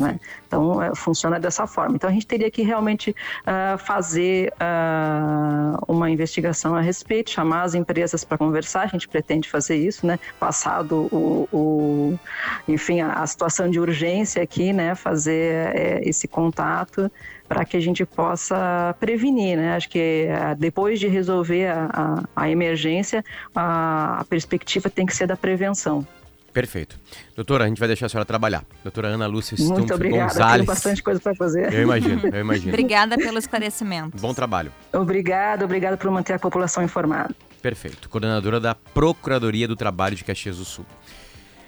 [0.00, 0.20] Né?
[0.46, 1.96] Então, é, funciona dessa forma.
[1.96, 7.74] Então, a gente teria que realmente uh, fazer uh, uma investigação a respeito, chamar as
[7.74, 10.18] empresas para conversar, a gente pretende fazer isso, né?
[10.38, 12.18] Passado o, o
[12.66, 14.94] enfim, a, a, situação de urgência aqui, né?
[14.94, 17.10] Fazer é, esse contato
[17.48, 19.74] para que a gente possa prevenir, né?
[19.74, 21.88] Acho que uh, depois de resolver a,
[22.34, 26.06] a, a emergência, a, a perspectiva tem que ser da prevenção.
[26.52, 26.98] Perfeito.
[27.36, 28.64] Doutora, a gente vai deixar a senhora trabalhar.
[28.82, 30.52] Doutora Ana Lúcia Stumpf Muito obrigada, Gonzalez.
[30.54, 31.72] Tenho bastante coisa para fazer.
[31.72, 32.68] Eu imagino, eu imagino.
[32.72, 34.16] obrigada pelo esclarecimento.
[34.18, 34.72] Bom trabalho.
[34.92, 37.34] Obrigada, obrigada por manter a população informada.
[37.60, 38.08] Perfeito.
[38.08, 40.86] Coordenadora da Procuradoria do Trabalho de Caxias do Sul.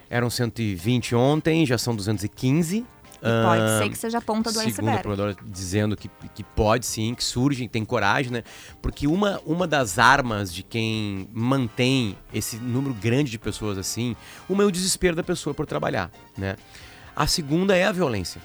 [0.08, 2.84] Eram 120 ontem, já são 215.
[3.22, 5.02] E pode ser que seja a ponta do segundo iceberg.
[5.02, 8.42] Segundo dizendo que, que pode sim, que surge, tem coragem, né?
[8.80, 14.16] Porque uma, uma das armas de quem mantém esse número grande de pessoas assim,
[14.48, 16.56] uma é o desespero da pessoa por trabalhar, né?
[17.14, 18.40] A segunda é a violência.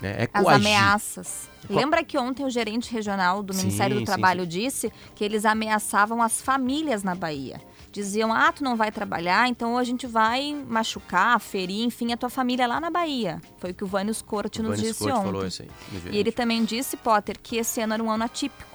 [0.00, 0.24] Né?
[0.24, 1.48] É As ameaças.
[1.68, 4.58] Lembra que ontem o gerente regional do Ministério sim, do Trabalho sim, sim.
[4.60, 9.76] disse que eles ameaçavam as famílias na Bahia diziam: ah, tu não vai trabalhar, então
[9.76, 13.40] a gente vai machucar, ferir, enfim, a tua família lá na Bahia.
[13.58, 15.24] Foi o que o Vânios Corte nos disse Corte ontem.
[15.24, 15.70] Falou isso aí,
[16.10, 18.70] e ele também disse, Potter, que esse ano era um ano atípico.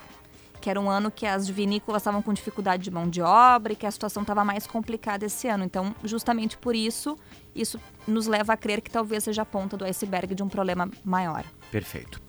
[0.62, 3.76] Que era um ano que as vinícolas estavam com dificuldade de mão de obra e
[3.76, 5.64] que a situação estava mais complicada esse ano.
[5.64, 7.16] Então, justamente por isso,
[7.54, 10.90] isso nos leva a crer que talvez seja a ponta do iceberg de um problema
[11.04, 11.44] maior.
[11.70, 12.20] Perfeito.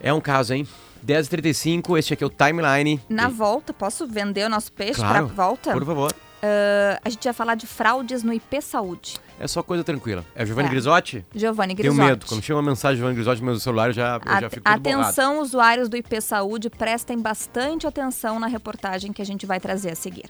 [0.00, 0.66] É um caso, hein?
[1.08, 3.00] 10h35, este aqui é o Timeline.
[3.08, 5.72] Na volta, posso vender o nosso peixe claro, pra volta?
[5.72, 6.12] Por favor.
[6.12, 9.16] Uh, a gente vai falar de fraudes no IP Saúde.
[9.40, 10.24] É só coisa tranquila.
[10.34, 10.70] É Giovanni é.
[10.70, 11.24] Grisotti?
[11.34, 11.96] Giovanni Grisotti.
[11.96, 12.26] Tenho medo.
[12.26, 14.68] Quando chega uma mensagem de Giovanni Grisotti no meu celular, eu já, eu já fico
[14.68, 19.90] Atenção, usuários do IP Saúde, prestem bastante atenção na reportagem que a gente vai trazer
[19.92, 20.26] a seguir.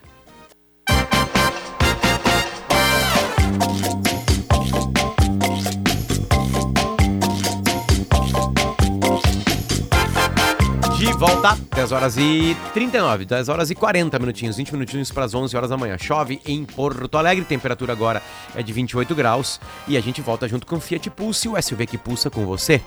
[11.19, 15.57] Volta, 10 horas e 39, 10 horas e 40 minutinhos, 20 minutinhos para as 11
[15.57, 15.99] horas da manhã.
[15.99, 18.23] Chove em Porto Alegre, temperatura agora
[18.55, 21.87] é de 28 graus e a gente volta junto com o Fiat Pulse, o SUV
[21.89, 22.81] que pulsa com você.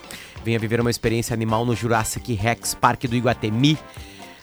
[0.46, 3.78] Venha viver uma experiência animal no Jurassic Rex Parque do Iguatemi.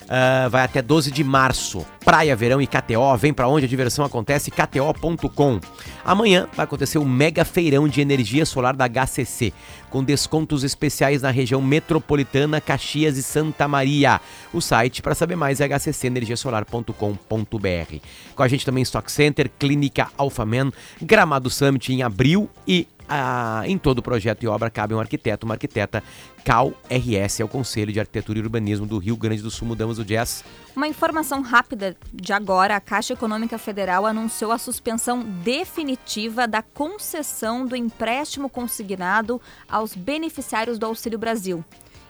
[0.09, 1.85] Uh, vai até 12 de março.
[2.03, 3.15] Praia, verão e KTO.
[3.19, 5.61] Vem para onde a diversão acontece, kto.com.
[6.03, 9.53] Amanhã vai acontecer o mega feirão de energia solar da HCC,
[9.91, 14.19] com descontos especiais na região metropolitana, Caxias e Santa Maria.
[14.51, 17.97] O site para saber mais é hccenergiasolar.com.br.
[18.35, 22.89] Com a gente também Stock Center, Clínica Alphaman, Gramado Summit em abril e
[23.67, 26.03] em todo projeto e obra cabe um arquiteto, uma arquiteta.
[26.45, 29.69] CAL RS é o Conselho de Arquitetura e Urbanismo do Rio Grande do Sul.
[29.69, 30.45] Mudamos o jazz.
[30.75, 37.67] Uma informação rápida de agora: a Caixa Econômica Federal anunciou a suspensão definitiva da concessão
[37.67, 41.65] do empréstimo consignado aos beneficiários do Auxílio Brasil.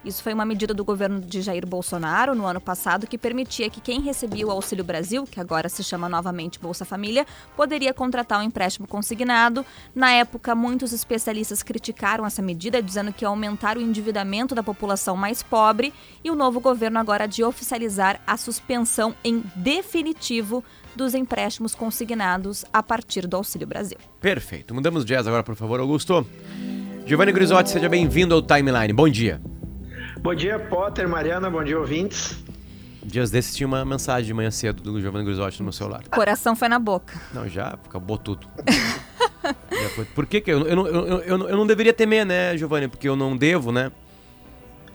[0.09, 3.79] Isso foi uma medida do governo de Jair Bolsonaro no ano passado que permitia que
[3.79, 8.43] quem recebia o Auxílio Brasil, que agora se chama novamente Bolsa Família, poderia contratar um
[8.43, 9.67] empréstimo consignado.
[9.95, 15.15] Na época, muitos especialistas criticaram essa medida, dizendo que ia aumentar o endividamento da população
[15.15, 15.93] mais pobre,
[16.25, 20.65] e o novo governo agora de oficializar a suspensão em definitivo
[20.97, 23.99] dos empréstimos consignados a partir do Auxílio Brasil.
[24.23, 24.75] Perfeito.
[24.75, 26.27] Mudamos de jazz agora, por favor, Augusto.
[27.05, 28.95] Giovanni Grisotti, seja bem-vindo ao Timeline.
[28.95, 29.39] Bom dia.
[30.21, 32.37] Bom dia, Potter, Mariana, bom dia, ouvintes.
[33.05, 36.03] Dias desses tinha uma mensagem de manhã cedo do Giovanni Grisotti no meu celular.
[36.11, 37.19] Coração foi na boca.
[37.33, 38.47] Não, já acabou tudo.
[38.67, 40.05] já foi.
[40.07, 42.89] Por que, que eu, eu, eu, eu, eu não deveria temer, né, Giovanni?
[42.89, 43.93] Porque eu não devo, né?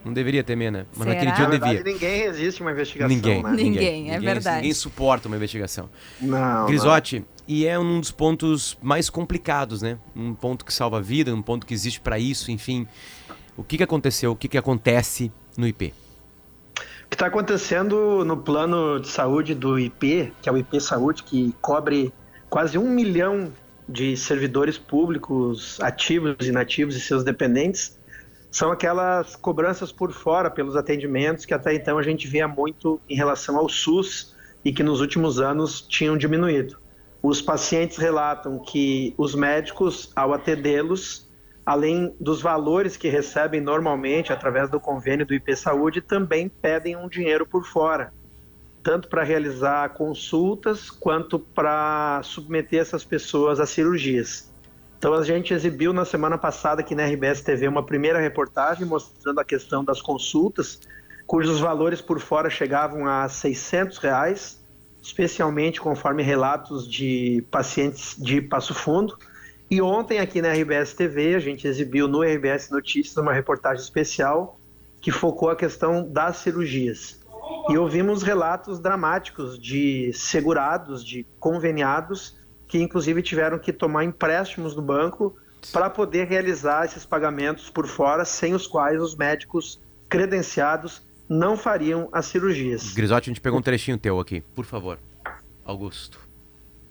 [0.03, 0.86] Não deveria temer, né?
[0.95, 1.13] Mas Será?
[1.13, 1.93] naquele dia eu Na verdade, devia.
[1.93, 3.51] ninguém resiste a uma investigação, Ninguém, né?
[3.51, 4.57] Ninguém, é verdade.
[4.57, 5.89] Ninguém suporta uma investigação.
[6.19, 9.97] Não, Grisotti, e é um dos pontos mais complicados, né?
[10.13, 12.86] Um ponto que salva a vida, um ponto que existe para isso, enfim.
[13.56, 14.32] O que, que aconteceu?
[14.32, 15.94] O que, que acontece no IP?
[17.06, 21.22] O que está acontecendo no plano de saúde do IP, que é o IP Saúde,
[21.24, 22.12] que cobre
[22.50, 23.52] quase um milhão
[23.88, 28.00] de servidores públicos ativos, inativos e seus dependentes,
[28.50, 33.16] são aquelas cobranças por fora pelos atendimentos que até então a gente via muito em
[33.16, 36.78] relação ao SUS e que nos últimos anos tinham diminuído.
[37.22, 41.28] Os pacientes relatam que os médicos, ao atendê-los,
[41.65, 47.08] além dos valores que recebem normalmente através do convênio do IP Saúde, também pedem um
[47.08, 48.13] dinheiro por fora,
[48.82, 54.52] tanto para realizar consultas quanto para submeter essas pessoas a cirurgias.
[54.97, 59.39] Então a gente exibiu na semana passada aqui na RBS TV uma primeira reportagem mostrando
[59.39, 60.80] a questão das consultas,
[61.28, 64.63] cujos valores por fora chegavam a 600 reais,
[65.02, 69.17] especialmente conforme relatos de pacientes de Passo Fundo.
[69.69, 74.60] E ontem aqui na RBS TV a gente exibiu no RBS Notícias uma reportagem especial
[75.02, 77.19] que focou a questão das cirurgias.
[77.69, 84.82] E ouvimos relatos dramáticos de segurados, de conveniados, que inclusive tiveram que tomar empréstimos do
[84.82, 85.36] banco
[85.71, 92.10] para poder realizar esses pagamentos por fora, sem os quais os médicos credenciados não fariam
[92.12, 92.93] as cirurgias.
[92.93, 94.99] Grisotti, a gente pegou um trechinho teu aqui, por favor.
[95.65, 96.19] Augusto.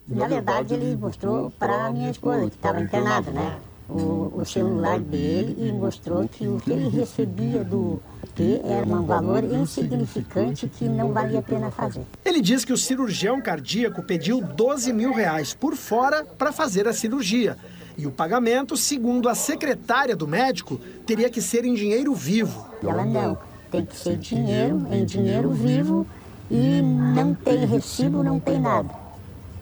[0.08, 3.58] Na verdade, ele mostrou para minha esposa, que estava internada, né?
[3.88, 8.00] O, o, celular dele e mostrou que o que ele recebia do
[8.34, 12.00] P era um valor insignificante que não valia a pena fazer.
[12.24, 16.92] Ele diz que o cirurgião cardíaco pediu 12 mil reais por fora para fazer a
[16.94, 17.58] cirurgia.
[17.98, 22.66] E o pagamento, segundo a secretária do médico, teria que ser em dinheiro vivo.
[22.82, 23.36] E ela não,
[23.70, 26.06] tem que ser dinheiro, em dinheiro vivo
[26.50, 29.01] e não tem recibo, não tem nada.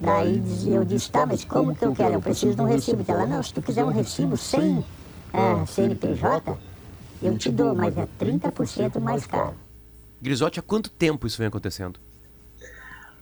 [0.00, 2.14] Daí eu disse, tá, mas como que eu quero?
[2.14, 3.04] Eu preciso de um recibo.
[3.06, 4.82] Ela, não, se tu quiser um recibo sem
[5.32, 6.58] é, CNPJ,
[7.22, 9.54] eu te dou, mas é 30% mais caro.
[10.20, 12.00] Grisotti, há quanto tempo isso vem acontecendo?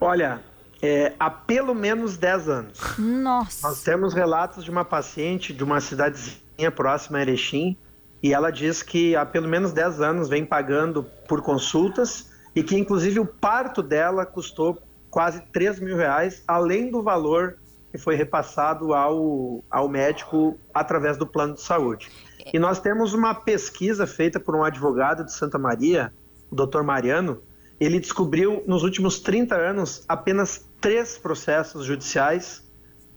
[0.00, 0.40] Olha,
[0.80, 2.78] é, há pelo menos 10 anos.
[2.96, 3.66] Nossa.
[3.66, 7.76] Nós temos relatos de uma paciente de uma cidadezinha próxima a Erechim,
[8.22, 12.76] e ela diz que há pelo menos 10 anos vem pagando por consultas e que
[12.76, 17.58] inclusive o parto dela custou quase 3 mil reais, além do valor
[17.90, 22.10] que foi repassado ao, ao médico através do plano de saúde.
[22.52, 26.12] E nós temos uma pesquisa feita por um advogado de Santa Maria,
[26.50, 27.42] o doutor Mariano.
[27.80, 32.62] Ele descobriu nos últimos 30 anos apenas três processos judiciais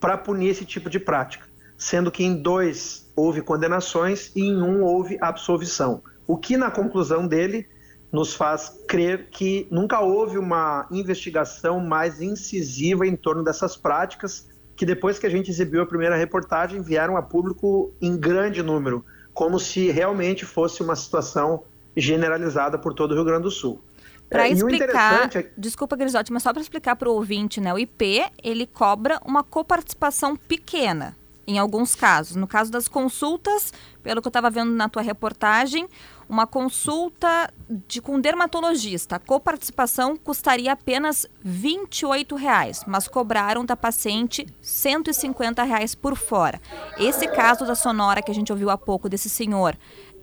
[0.00, 4.82] para punir esse tipo de prática, sendo que em dois houve condenações e em um
[4.82, 6.02] houve absolvição.
[6.26, 7.68] O que, na conclusão dele,
[8.12, 14.46] nos faz crer que nunca houve uma investigação mais incisiva em torno dessas práticas,
[14.76, 19.04] que depois que a gente exibiu a primeira reportagem vieram a público em grande número,
[19.32, 21.64] como se realmente fosse uma situação
[21.96, 23.80] generalizada por todo o Rio Grande do Sul.
[24.28, 27.72] Para É, explicar, é- desculpa Grisotti, mas só para explicar para o ouvinte, né?
[27.72, 31.16] O IP ele cobra uma coparticipação pequena.
[31.44, 32.36] em alguns casos.
[32.36, 35.88] No caso das consultas, pelo que eu estava vendo na tua reportagem,
[36.32, 37.52] uma consulta
[37.86, 45.94] de, com dermatologista, a coparticipação custaria apenas 28 reais, mas cobraram da paciente 150 reais
[45.94, 46.58] por fora.
[46.96, 49.76] Esse caso da sonora que a gente ouviu há pouco desse senhor,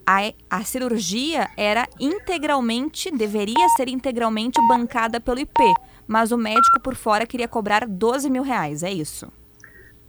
[0.03, 5.61] a, a cirurgia era integralmente, deveria ser integralmente bancada pelo IP,
[6.07, 9.31] mas o médico por fora queria cobrar 12 mil reais, é isso?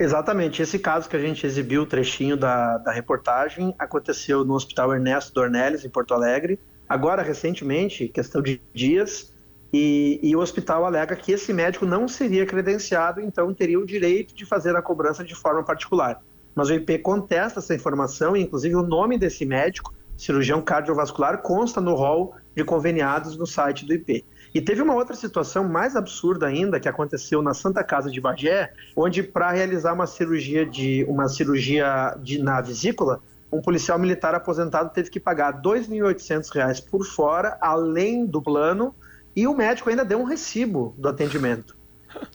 [0.00, 0.62] Exatamente.
[0.62, 5.34] Esse caso que a gente exibiu o trechinho da, da reportagem aconteceu no Hospital Ernesto
[5.34, 9.30] Dornelles, em Porto Alegre, agora recentemente, questão de dias,
[9.70, 14.34] e, e, o hospital alega que esse médico não seria credenciado, então teria o direito
[14.34, 16.20] de fazer a cobrança de forma particular.
[16.54, 21.78] Mas o IP contesta essa informação, e inclusive o nome desse médico, cirurgião cardiovascular, consta
[21.78, 24.24] no rol de conveniados no site do IP.
[24.52, 28.72] E teve uma outra situação mais absurda ainda que aconteceu na Santa Casa de Bagé,
[28.96, 33.22] onde para realizar uma cirurgia de uma cirurgia de na vesícula,
[33.52, 38.94] um policial militar aposentado teve que pagar R$ 2.800 por fora, além do plano,
[39.34, 41.76] e o médico ainda deu um recibo do atendimento.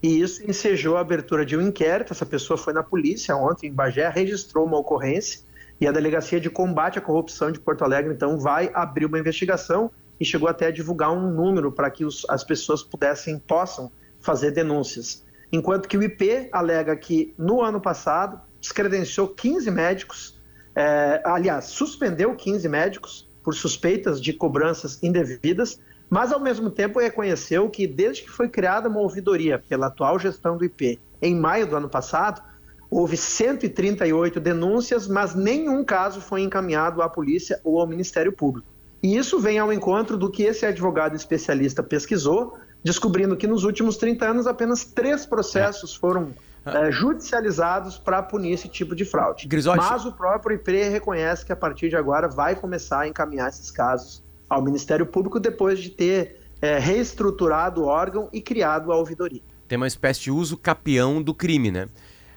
[0.01, 2.13] E isso ensejou a abertura de um inquérito.
[2.13, 5.41] Essa pessoa foi na polícia ontem em Bagé, registrou uma ocorrência
[5.79, 9.91] e a Delegacia de Combate à Corrupção de Porto Alegre então vai abrir uma investigação
[10.19, 14.51] e chegou até a divulgar um número para que os, as pessoas pudessem, possam fazer
[14.51, 15.23] denúncias.
[15.51, 20.41] Enquanto que o IP alega que no ano passado descredenciou 15 médicos,
[20.75, 27.69] é, aliás, suspendeu 15 médicos por suspeitas de cobranças indevidas, mas ao mesmo tempo reconheceu
[27.69, 31.75] que desde que foi criada uma ouvidoria pela atual gestão do IP em maio do
[31.75, 32.41] ano passado,
[32.89, 38.67] houve 138 denúncias, mas nenhum caso foi encaminhado à polícia ou ao Ministério Público.
[39.05, 43.97] E isso vem ao encontro do que esse advogado especialista pesquisou, descobrindo que nos últimos
[43.97, 45.99] 30 anos apenas três processos é.
[45.99, 46.33] foram
[46.65, 49.47] é, judicializados para punir esse tipo de fraude.
[49.47, 49.77] Grisotti.
[49.77, 53.69] Mas o próprio IP reconhece que a partir de agora vai começar a encaminhar esses
[53.69, 59.43] casos ao Ministério Público depois de ter é, reestruturado o órgão e criado a ouvidoria.
[59.67, 61.85] Tem uma espécie de uso capião do crime, né?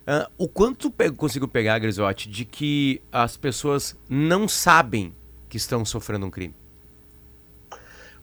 [0.06, 5.14] Uh, o quanto eu consigo pegar, Grisotti, de que as pessoas não sabem
[5.48, 6.54] que estão sofrendo um crime?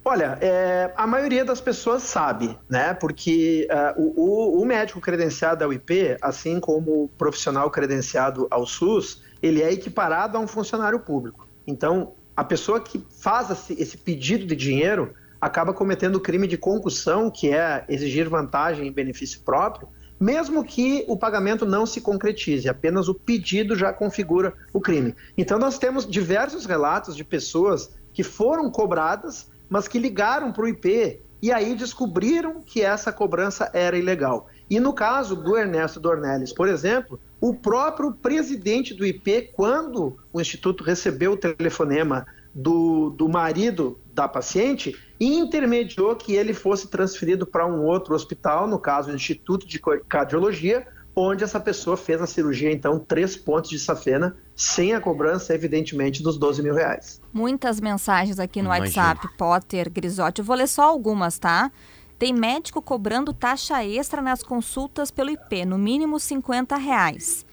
[0.08, 2.94] Olha, é, a maioria das pessoas sabe, né?
[2.94, 3.68] Porque
[3.98, 9.64] uh, o, o, médico credenciado ao IP, assim como o profissional credenciado ao SUS, ele
[9.64, 11.48] é equiparado a um funcionário público.
[11.66, 15.12] Então, a pessoa que faz esse pedido de dinheiro
[15.42, 19.88] acaba cometendo o crime de concussão, que é exigir vantagem em benefício próprio,
[20.26, 25.16] mesmo que o pagamento não se concretize, apenas o pedido já configura o crime.
[25.38, 30.68] Então, nós temos diversos relatos de pessoas que foram cobradas, mas que ligaram para o
[30.68, 34.48] IP e aí descobriram que essa cobrança era ilegal.
[34.68, 40.42] E no caso do Ernesto Dornelles, por exemplo, o próprio presidente do IP, quando o
[40.42, 47.68] Instituto recebeu o telefonema do, do marido da paciente, intermediou que ele fosse transferido para
[47.68, 49.78] um outro hospital, no caso, o Instituto de
[50.08, 55.54] Cardiologia, onde essa pessoa fez a cirurgia, então, três pontos de safena, sem a cobrança,
[55.54, 57.22] evidentemente, dos 12 mil reais.
[57.34, 59.08] Muitas mensagens aqui no Imagina.
[59.08, 60.40] WhatsApp, Potter, Grisotti.
[60.40, 61.72] Eu vou ler só algumas, tá?
[62.18, 67.46] Tem médico cobrando taxa extra nas consultas pelo IP, no mínimo 50 reais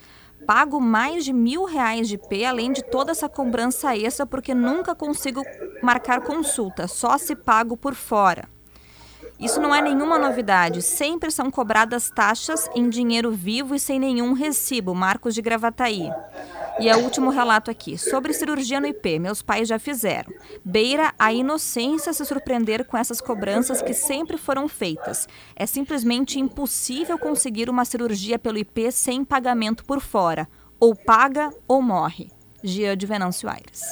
[0.46, 4.94] pago mais de mil reais de P, além de toda essa cobrança extra, porque nunca
[4.94, 5.42] consigo
[5.82, 8.48] marcar consulta, só se pago por fora.
[9.42, 14.34] Isso não é nenhuma novidade, sempre são cobradas taxas em dinheiro vivo e sem nenhum
[14.34, 16.12] recibo, Marcos de Gravataí.
[16.78, 17.98] E é o último relato aqui.
[17.98, 20.32] Sobre cirurgia no IP, meus pais já fizeram.
[20.64, 25.28] Beira a inocência se surpreender com essas cobranças que sempre foram feitas.
[25.56, 30.48] É simplesmente impossível conseguir uma cirurgia pelo IP sem pagamento por fora.
[30.78, 32.30] Ou paga ou morre.
[32.62, 33.82] Gia de Venâncio Aires.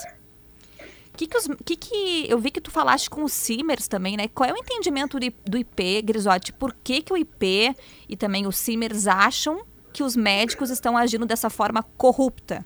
[1.20, 4.26] Que que, os, que que eu vi que tu falaste com os Simers também, né?
[4.28, 6.50] Qual é o entendimento do IP, Grisotti?
[6.50, 7.76] Por que, que o IP
[8.08, 9.62] e também os Simers acham
[9.92, 12.64] que os médicos estão agindo dessa forma corrupta?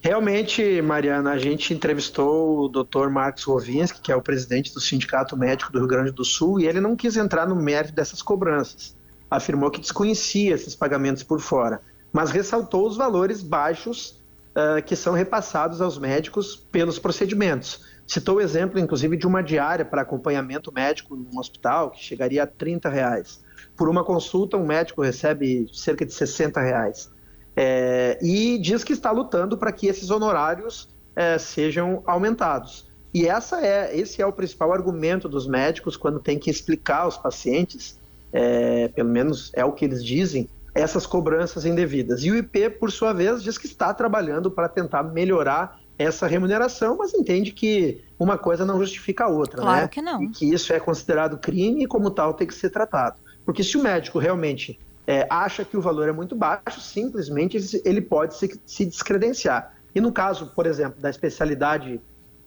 [0.00, 3.10] Realmente, Mariana, a gente entrevistou o Dr.
[3.10, 6.66] Marcos Rovinski, que é o presidente do Sindicato Médico do Rio Grande do Sul, e
[6.66, 8.96] ele não quis entrar no mérito dessas cobranças.
[9.30, 11.80] Afirmou que desconhecia esses pagamentos por fora,
[12.12, 14.20] mas ressaltou os valores baixos
[14.56, 17.84] uh, que são repassados aos médicos pelos procedimentos.
[18.06, 22.46] Citou o exemplo, inclusive, de uma diária para acompanhamento médico num hospital, que chegaria a
[22.46, 23.44] 30 reais.
[23.76, 27.10] Por uma consulta, um médico recebe cerca de 60 reais.
[27.54, 32.86] É, e diz que está lutando para que esses honorários é, sejam aumentados.
[33.12, 37.16] E essa é, esse é o principal argumento dos médicos quando tem que explicar aos
[37.16, 37.98] pacientes,
[38.32, 42.22] é, pelo menos é o que eles dizem, essas cobranças indevidas.
[42.22, 46.96] E o IP, por sua vez, diz que está trabalhando para tentar melhorar essa remuneração,
[46.98, 49.88] mas entende que uma coisa não justifica a outra, Claro né?
[49.88, 50.22] que não.
[50.22, 53.16] E que isso é considerado crime e como tal tem que ser tratado.
[53.44, 58.02] Porque se o médico realmente é, acha que o valor é muito baixo, simplesmente ele
[58.02, 59.74] pode se, se descredenciar.
[59.94, 61.98] E no caso, por exemplo, da especialidade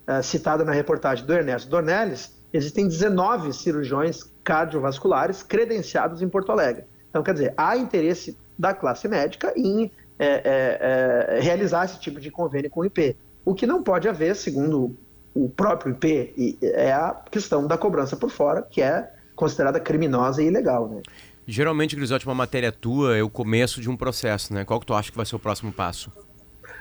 [0.06, 6.84] eh, citada na reportagem do Ernesto Dornelles, existem 19 cirurgiões cardiovasculares credenciados em Porto Alegre.
[7.10, 12.20] Então, quer dizer, há interesse da classe médica em eh, eh, eh, realizar esse tipo
[12.20, 13.16] de convênio com o IP.
[13.44, 14.96] O que não pode haver, segundo
[15.34, 20.46] o próprio IP, é a questão da cobrança por fora, que é considerada criminosa e
[20.46, 20.88] ilegal.
[20.88, 21.02] Né?
[21.46, 24.64] Geralmente, Grisotti, uma matéria tua é o começo de um processo, né?
[24.64, 26.12] Qual que tu acha que vai ser o próximo passo?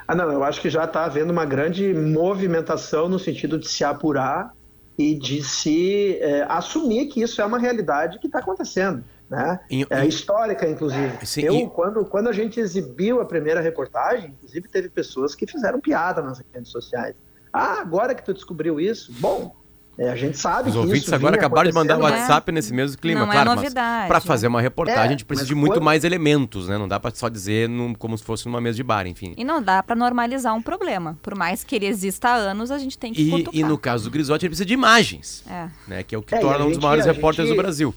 [0.08, 3.84] Ah, não, eu acho que já está havendo uma grande movimentação no sentido de se
[3.84, 4.54] apurar
[4.98, 9.60] e de se eh, assumir que isso é uma realidade que está acontecendo, né?
[9.70, 11.26] Em- É em- histórica, inclusive.
[11.26, 15.46] Sim, eu, e- quando, quando a gente exibiu a primeira reportagem, inclusive teve pessoas que
[15.46, 17.16] fizeram piada nas redes sociais.
[17.54, 19.12] Ah, agora que tu descobriu isso?
[19.20, 19.56] Bom,
[19.98, 22.06] eh, a gente sabe Os que ouvintes isso agora acabaram de mandar o né?
[22.12, 24.00] WhatsApp nesse mesmo clima, Não é claro, novidade.
[24.02, 26.68] mas para fazer uma reportagem É, a gente precisa mas de muito quando- mais elementos,
[26.68, 26.78] né?
[26.78, 29.34] Não dá para só dizer num- como se fosse numa mesa de bar, enfim.
[29.38, 31.18] E não dá pra normalizar um problema.
[31.24, 33.56] Por mais que ele exista há anos, a gente tem que E, cutucar.
[33.56, 35.68] e no caso do Grisotti, ele precisa de imagens, É.
[35.88, 36.04] né?
[36.04, 37.94] Que é o que É, torna um dos maiores repórteres gente- do Brasil.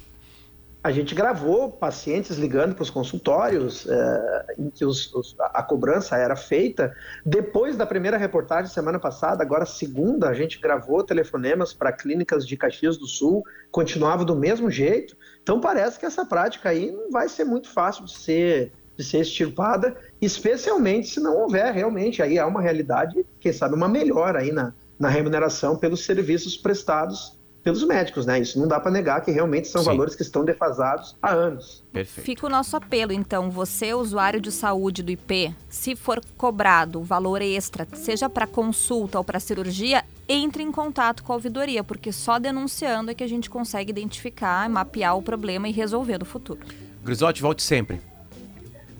[0.84, 6.16] A gente gravou pacientes ligando para os consultórios eh, em que os- os- a cobrança
[6.16, 6.92] era feita.
[7.24, 12.56] Depois da primeira reportagem semana passada, agora segunda, a gente gravou telefonemas para clínicas de
[12.56, 15.16] Caxias do Sul, continuava do mesmo jeito.
[15.40, 19.20] Então parece que essa prática aí não vai ser muito fácil de ser de ser
[19.20, 24.52] extirpada, especialmente se não houver realmente aí há uma realidade, quem sabe uma melhora aí
[24.52, 28.40] na, na remuneração pelos serviços prestados pelos médicos, né?
[28.40, 29.88] Isso não dá para negar que realmente são Sim.
[29.88, 31.82] valores que estão defasados há anos.
[31.92, 32.24] Perfeito.
[32.24, 37.40] Fica o nosso apelo, então, você, usuário de saúde do IP, se for cobrado valor
[37.40, 42.38] extra, seja para consulta ou para cirurgia, entre em contato com a ouvidoria, porque só
[42.38, 46.60] denunciando é que a gente consegue identificar, mapear o problema e resolver no futuro.
[47.04, 48.00] Grisotti, volte sempre.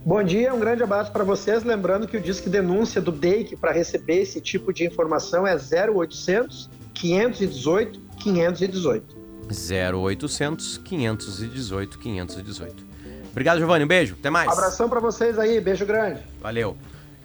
[0.05, 1.63] Bom dia, um grande abraço para vocês.
[1.63, 6.69] Lembrando que o disque denúncia do DEIC para receber esse tipo de informação é 0800
[6.93, 9.17] 518 518.
[9.51, 12.85] 0800 518 518.
[13.31, 13.85] Obrigado, Giovanni.
[13.85, 14.15] Um beijo.
[14.19, 14.51] Até mais.
[14.51, 16.21] Abração para vocês aí, beijo grande.
[16.41, 16.77] Valeu.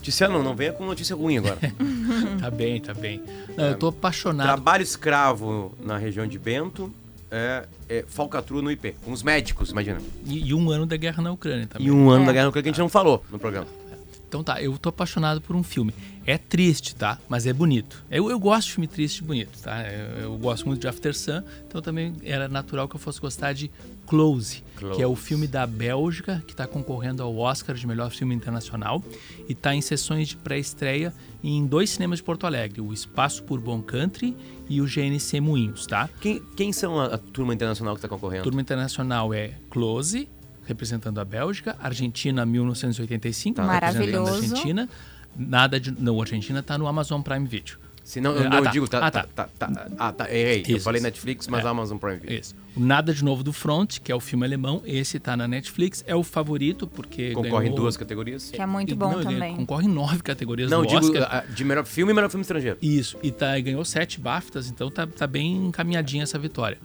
[0.01, 1.57] Tiziano, não venha com notícia ruim agora.
[2.39, 3.21] Tá bem, tá bem.
[3.57, 4.45] Não, eu tô apaixonado.
[4.45, 6.91] Trabalho escravo na região de Bento,
[7.29, 9.99] é, é falcatrua no IP, com os médicos, imagina.
[10.25, 11.87] E, e um ano da guerra na Ucrânia também.
[11.87, 12.27] E um ano É.
[12.27, 13.67] da guerra nuclear que a gente não falou no programa.
[14.27, 15.93] Então tá, eu tô apaixonado por um filme.
[16.25, 17.17] É triste, tá?
[17.29, 18.03] Mas é bonito.
[18.11, 19.81] Eu, eu gosto de filme triste e bonito, tá?
[19.89, 23.53] Eu, eu gosto muito de After Sun, então também era natural que eu fosse gostar
[23.53, 23.71] de
[24.05, 24.63] Close,
[24.95, 29.03] que é o filme da Bélgica, que está concorrendo ao Oscar de melhor filme internacional
[29.47, 31.13] e está em sessões de pré-estreia
[31.43, 34.35] em dois cinemas de Porto Alegre, o Espaço por Bom Country
[34.69, 36.09] e o GNC Moinhos, tá?
[36.21, 38.43] Quem, quem são a, a turma internacional que está concorrendo?
[38.43, 40.27] Turma internacional é Close,
[40.67, 43.63] representando a Bélgica, Argentina 1985, Tá.
[43.73, 44.33] representando a Maravilhoso.
[44.53, 44.89] Argentina.
[45.35, 45.91] Nada de.
[45.91, 47.77] Não, Argentina tá no Amazon Prime Video.
[48.03, 48.71] Se não, eu, Ah, não, eu tá.
[48.71, 49.49] digo, tá, Ah, tá, tá.
[49.59, 50.63] tá, tá, ah, tá, errei.
[50.69, 51.01] Eu falei.
[51.01, 51.67] Netflix, mas É.
[51.67, 52.39] Amazon Prime Video.
[52.39, 52.55] Isso.
[52.73, 56.05] O Nada de Novo do Front, que é o filme alemão, esse tá na Netflix,
[56.07, 57.31] é o favorito, porque.
[57.33, 58.49] Concorre em ganhou- duas categorias.
[58.49, 59.55] Que é muito E- bom não, também.
[59.57, 61.27] Concorre em nove categorias Não, do digo Oscar.
[61.29, 62.77] ah, de melhor filme e melhor filme estrangeiro.
[62.81, 66.77] Isso, e tá, ganhou sete BAFTAs, então tá, tá bem encaminhadinha essa vitória.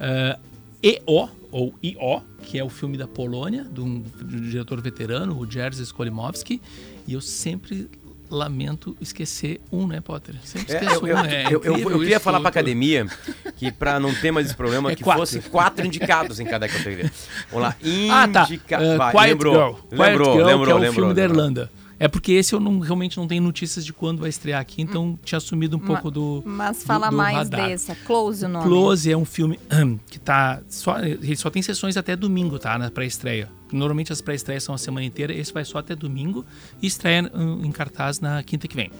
[0.00, 0.38] Ah,
[0.82, 5.38] EO, ou IO, que é o filme da Polônia, de um, de um diretor veterano,
[5.38, 6.60] o Jerzy Skolimowski,
[7.06, 7.88] e eu sempre
[8.30, 10.36] lamento esquecer um, né, Potter?
[10.44, 12.54] Sempre É, esqueço eu, eu, um, é eu- eu- eu incrível queria falar pra tu-
[12.54, 13.06] academia
[13.56, 15.20] que pra não ter mais esse problema, É que quatro.
[15.26, 17.10] fosse quatro indicados em cada categoria.
[17.50, 17.76] Vamos lá.
[18.12, 18.44] Ah, tá.
[18.44, 18.78] Indica...
[18.80, 19.72] Uh, Vai, lembrou, Girl.
[19.88, 21.38] Quiet lembrou, Girl, lembrou, que é o lembrou, filme da lembrou.
[21.40, 21.70] Irlanda.
[22.02, 25.18] É porque esse eu não, realmente não tenho notícias de quando vai estrear aqui, então
[25.22, 27.68] tinha sumido um pouco do Mas do- fala do mais radar.
[27.68, 28.64] desse, é Close o nome.
[28.64, 29.60] Close é um filme
[30.08, 33.50] que tá só ele só tem sessões até domingo, tá, na pré-estreia.
[33.70, 36.42] Normalmente as pré-estreias são a semana inteira, esse vai só até domingo
[36.80, 38.90] e estreia hum, em cartaz na quinta que vem.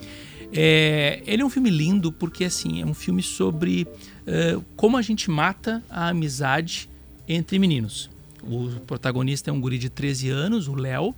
[0.53, 3.87] É, ele é um filme lindo porque assim é um filme sobre
[4.27, 6.91] eh, como a gente mata a amizade
[7.27, 8.11] entre meninos.
[8.43, 11.15] O protagonista é um guri de 13 anos, o Léo.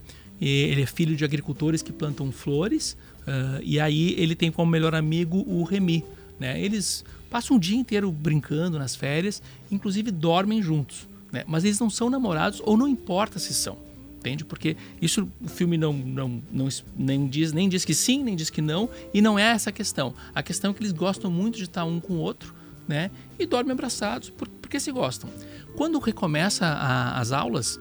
[0.47, 2.97] Ele é filho de agricultores que plantam flores.
[3.27, 6.05] ah, e aí ele tem como melhor amigo o Remy.
[6.41, 6.61] Né?
[6.61, 9.41] Eles passam o dia inteiro brincando nas férias,
[9.71, 11.07] inclusive dormem juntos.
[11.31, 11.45] Né?
[11.47, 13.77] Mas eles não são namorados ou não importa se são.
[14.19, 14.45] Entende?
[14.45, 18.51] Porque isso o filme não, não, não nem, diz, nem diz que sim, nem diz
[18.51, 20.15] que não, e não é essa a questão.
[20.35, 22.55] A questão é que eles gostam muito de estar um com o outro,
[22.87, 23.11] né?
[23.37, 25.29] E dormem abraçados por- porque se gostam.
[25.77, 27.81] Quando recomeça a- as aulas,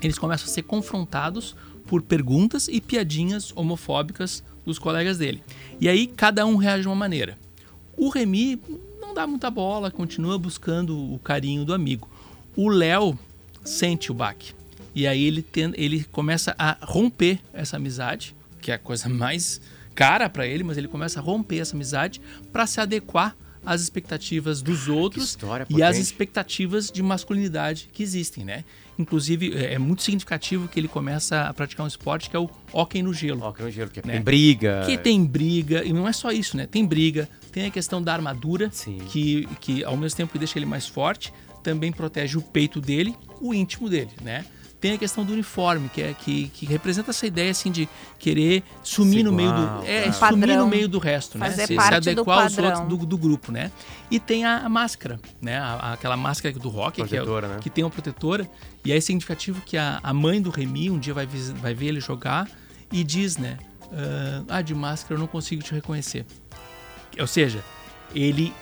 [0.00, 1.56] eles começam a ser confrontados
[1.86, 5.42] por perguntas e piadinhas homofóbicas dos colegas dele.
[5.80, 7.38] E aí cada um reage de uma maneira.
[7.96, 8.60] O Remy
[9.00, 12.08] não dá muita bola, continua buscando o carinho do amigo.
[12.56, 13.18] O Léo
[13.64, 14.54] sente o baque.
[14.94, 19.60] E aí ele, tem, ele começa a romper essa amizade, que é a coisa mais
[19.94, 22.20] cara para ele, mas ele começa a romper essa amizade
[22.52, 25.38] para se adequar às expectativas dos outros
[25.70, 28.64] e às expectativas de masculinidade que existem, né?
[29.02, 32.48] Inclusive, é, é muito significativo que ele começa a praticar um esporte que é o
[32.72, 33.42] hóquei no gelo.
[33.42, 34.14] Hóquei no gelo, que né?
[34.14, 34.82] tem briga.
[34.86, 36.66] Que tem briga, e não é só isso, né?
[36.66, 38.70] Tem briga, tem a questão da armadura,
[39.08, 41.32] que, que ao mesmo tempo deixa ele mais forte,
[41.62, 44.44] também protege o peito dele, o íntimo dele, né?
[44.82, 48.64] Tem a questão do uniforme, que, é, que, que representa essa ideia assim de querer
[48.82, 49.86] sumir Igual, no meio do.
[49.86, 50.12] É, é.
[50.12, 51.52] sumir no meio do resto, né?
[51.52, 53.70] Se, se, adequar aos outros do, do, grupo, né?
[54.10, 55.56] E tem a, a máscara, né?
[55.56, 57.58] A, aquela máscara do rock, que, é, né?
[57.60, 58.50] que tem uma protetora.
[58.84, 62.00] E é significativo que a, a mãe do Remy um dia vai, vai ver ele
[62.00, 62.50] jogar
[62.90, 63.58] e diz, né?
[63.84, 66.26] Uh, ah, de máscara eu não consigo te reconhecer.
[67.20, 67.62] Ou seja,
[68.12, 68.52] ele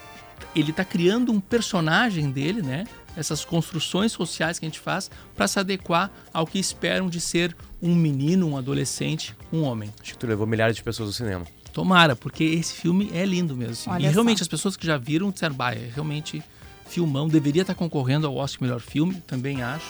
[0.55, 2.85] ele está criando um personagem dele, né?
[3.17, 7.57] Essas construções sociais que a gente faz para se adequar ao que esperam de ser
[7.83, 9.93] um menino, um adolescente, um homem.
[10.01, 11.47] Acho que tu levou milhares de pessoas ao cinema.
[11.73, 13.93] Tomara, porque esse filme é lindo mesmo.
[13.93, 14.05] Assim.
[14.05, 14.45] E realmente só.
[14.45, 16.43] as pessoas que já viram disseram, bah, é realmente
[16.87, 19.87] filmão, deveria estar concorrendo ao Oscar Melhor Filme, também acho.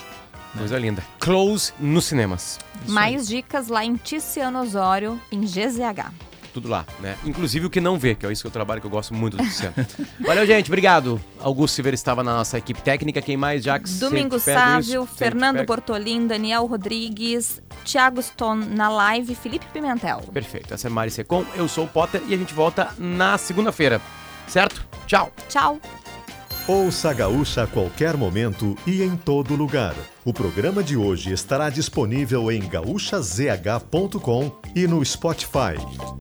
[0.53, 0.59] Né?
[0.59, 1.03] Coisa linda.
[1.19, 2.59] Close nos cinemas.
[2.85, 3.37] Isso Mais aí.
[3.37, 7.17] dicas lá em Tiziano Osório, em GZH tudo lá, né?
[7.25, 9.37] Inclusive o que não vê, que é isso que eu trabalho, que eu gosto muito
[9.37, 9.73] do Luciano.
[10.19, 11.19] Valeu, gente, obrigado.
[11.39, 13.99] Augusto Silveira estava na nossa equipe técnica, quem mais, Jax?
[13.99, 20.21] Domingo Sávio, Fernando Bortolim, Daniel Rodrigues, Thiago Stone na live, Felipe Pimentel.
[20.33, 24.01] Perfeito, essa é Mari Secom, eu sou o Potter e a gente volta na segunda-feira,
[24.47, 24.85] certo?
[25.07, 25.31] Tchau.
[25.49, 25.79] Tchau.
[26.67, 29.95] Ouça a Gaúcha a qualquer momento e em todo lugar.
[30.23, 35.75] O programa de hoje estará disponível em gaúchazh.com e no Spotify.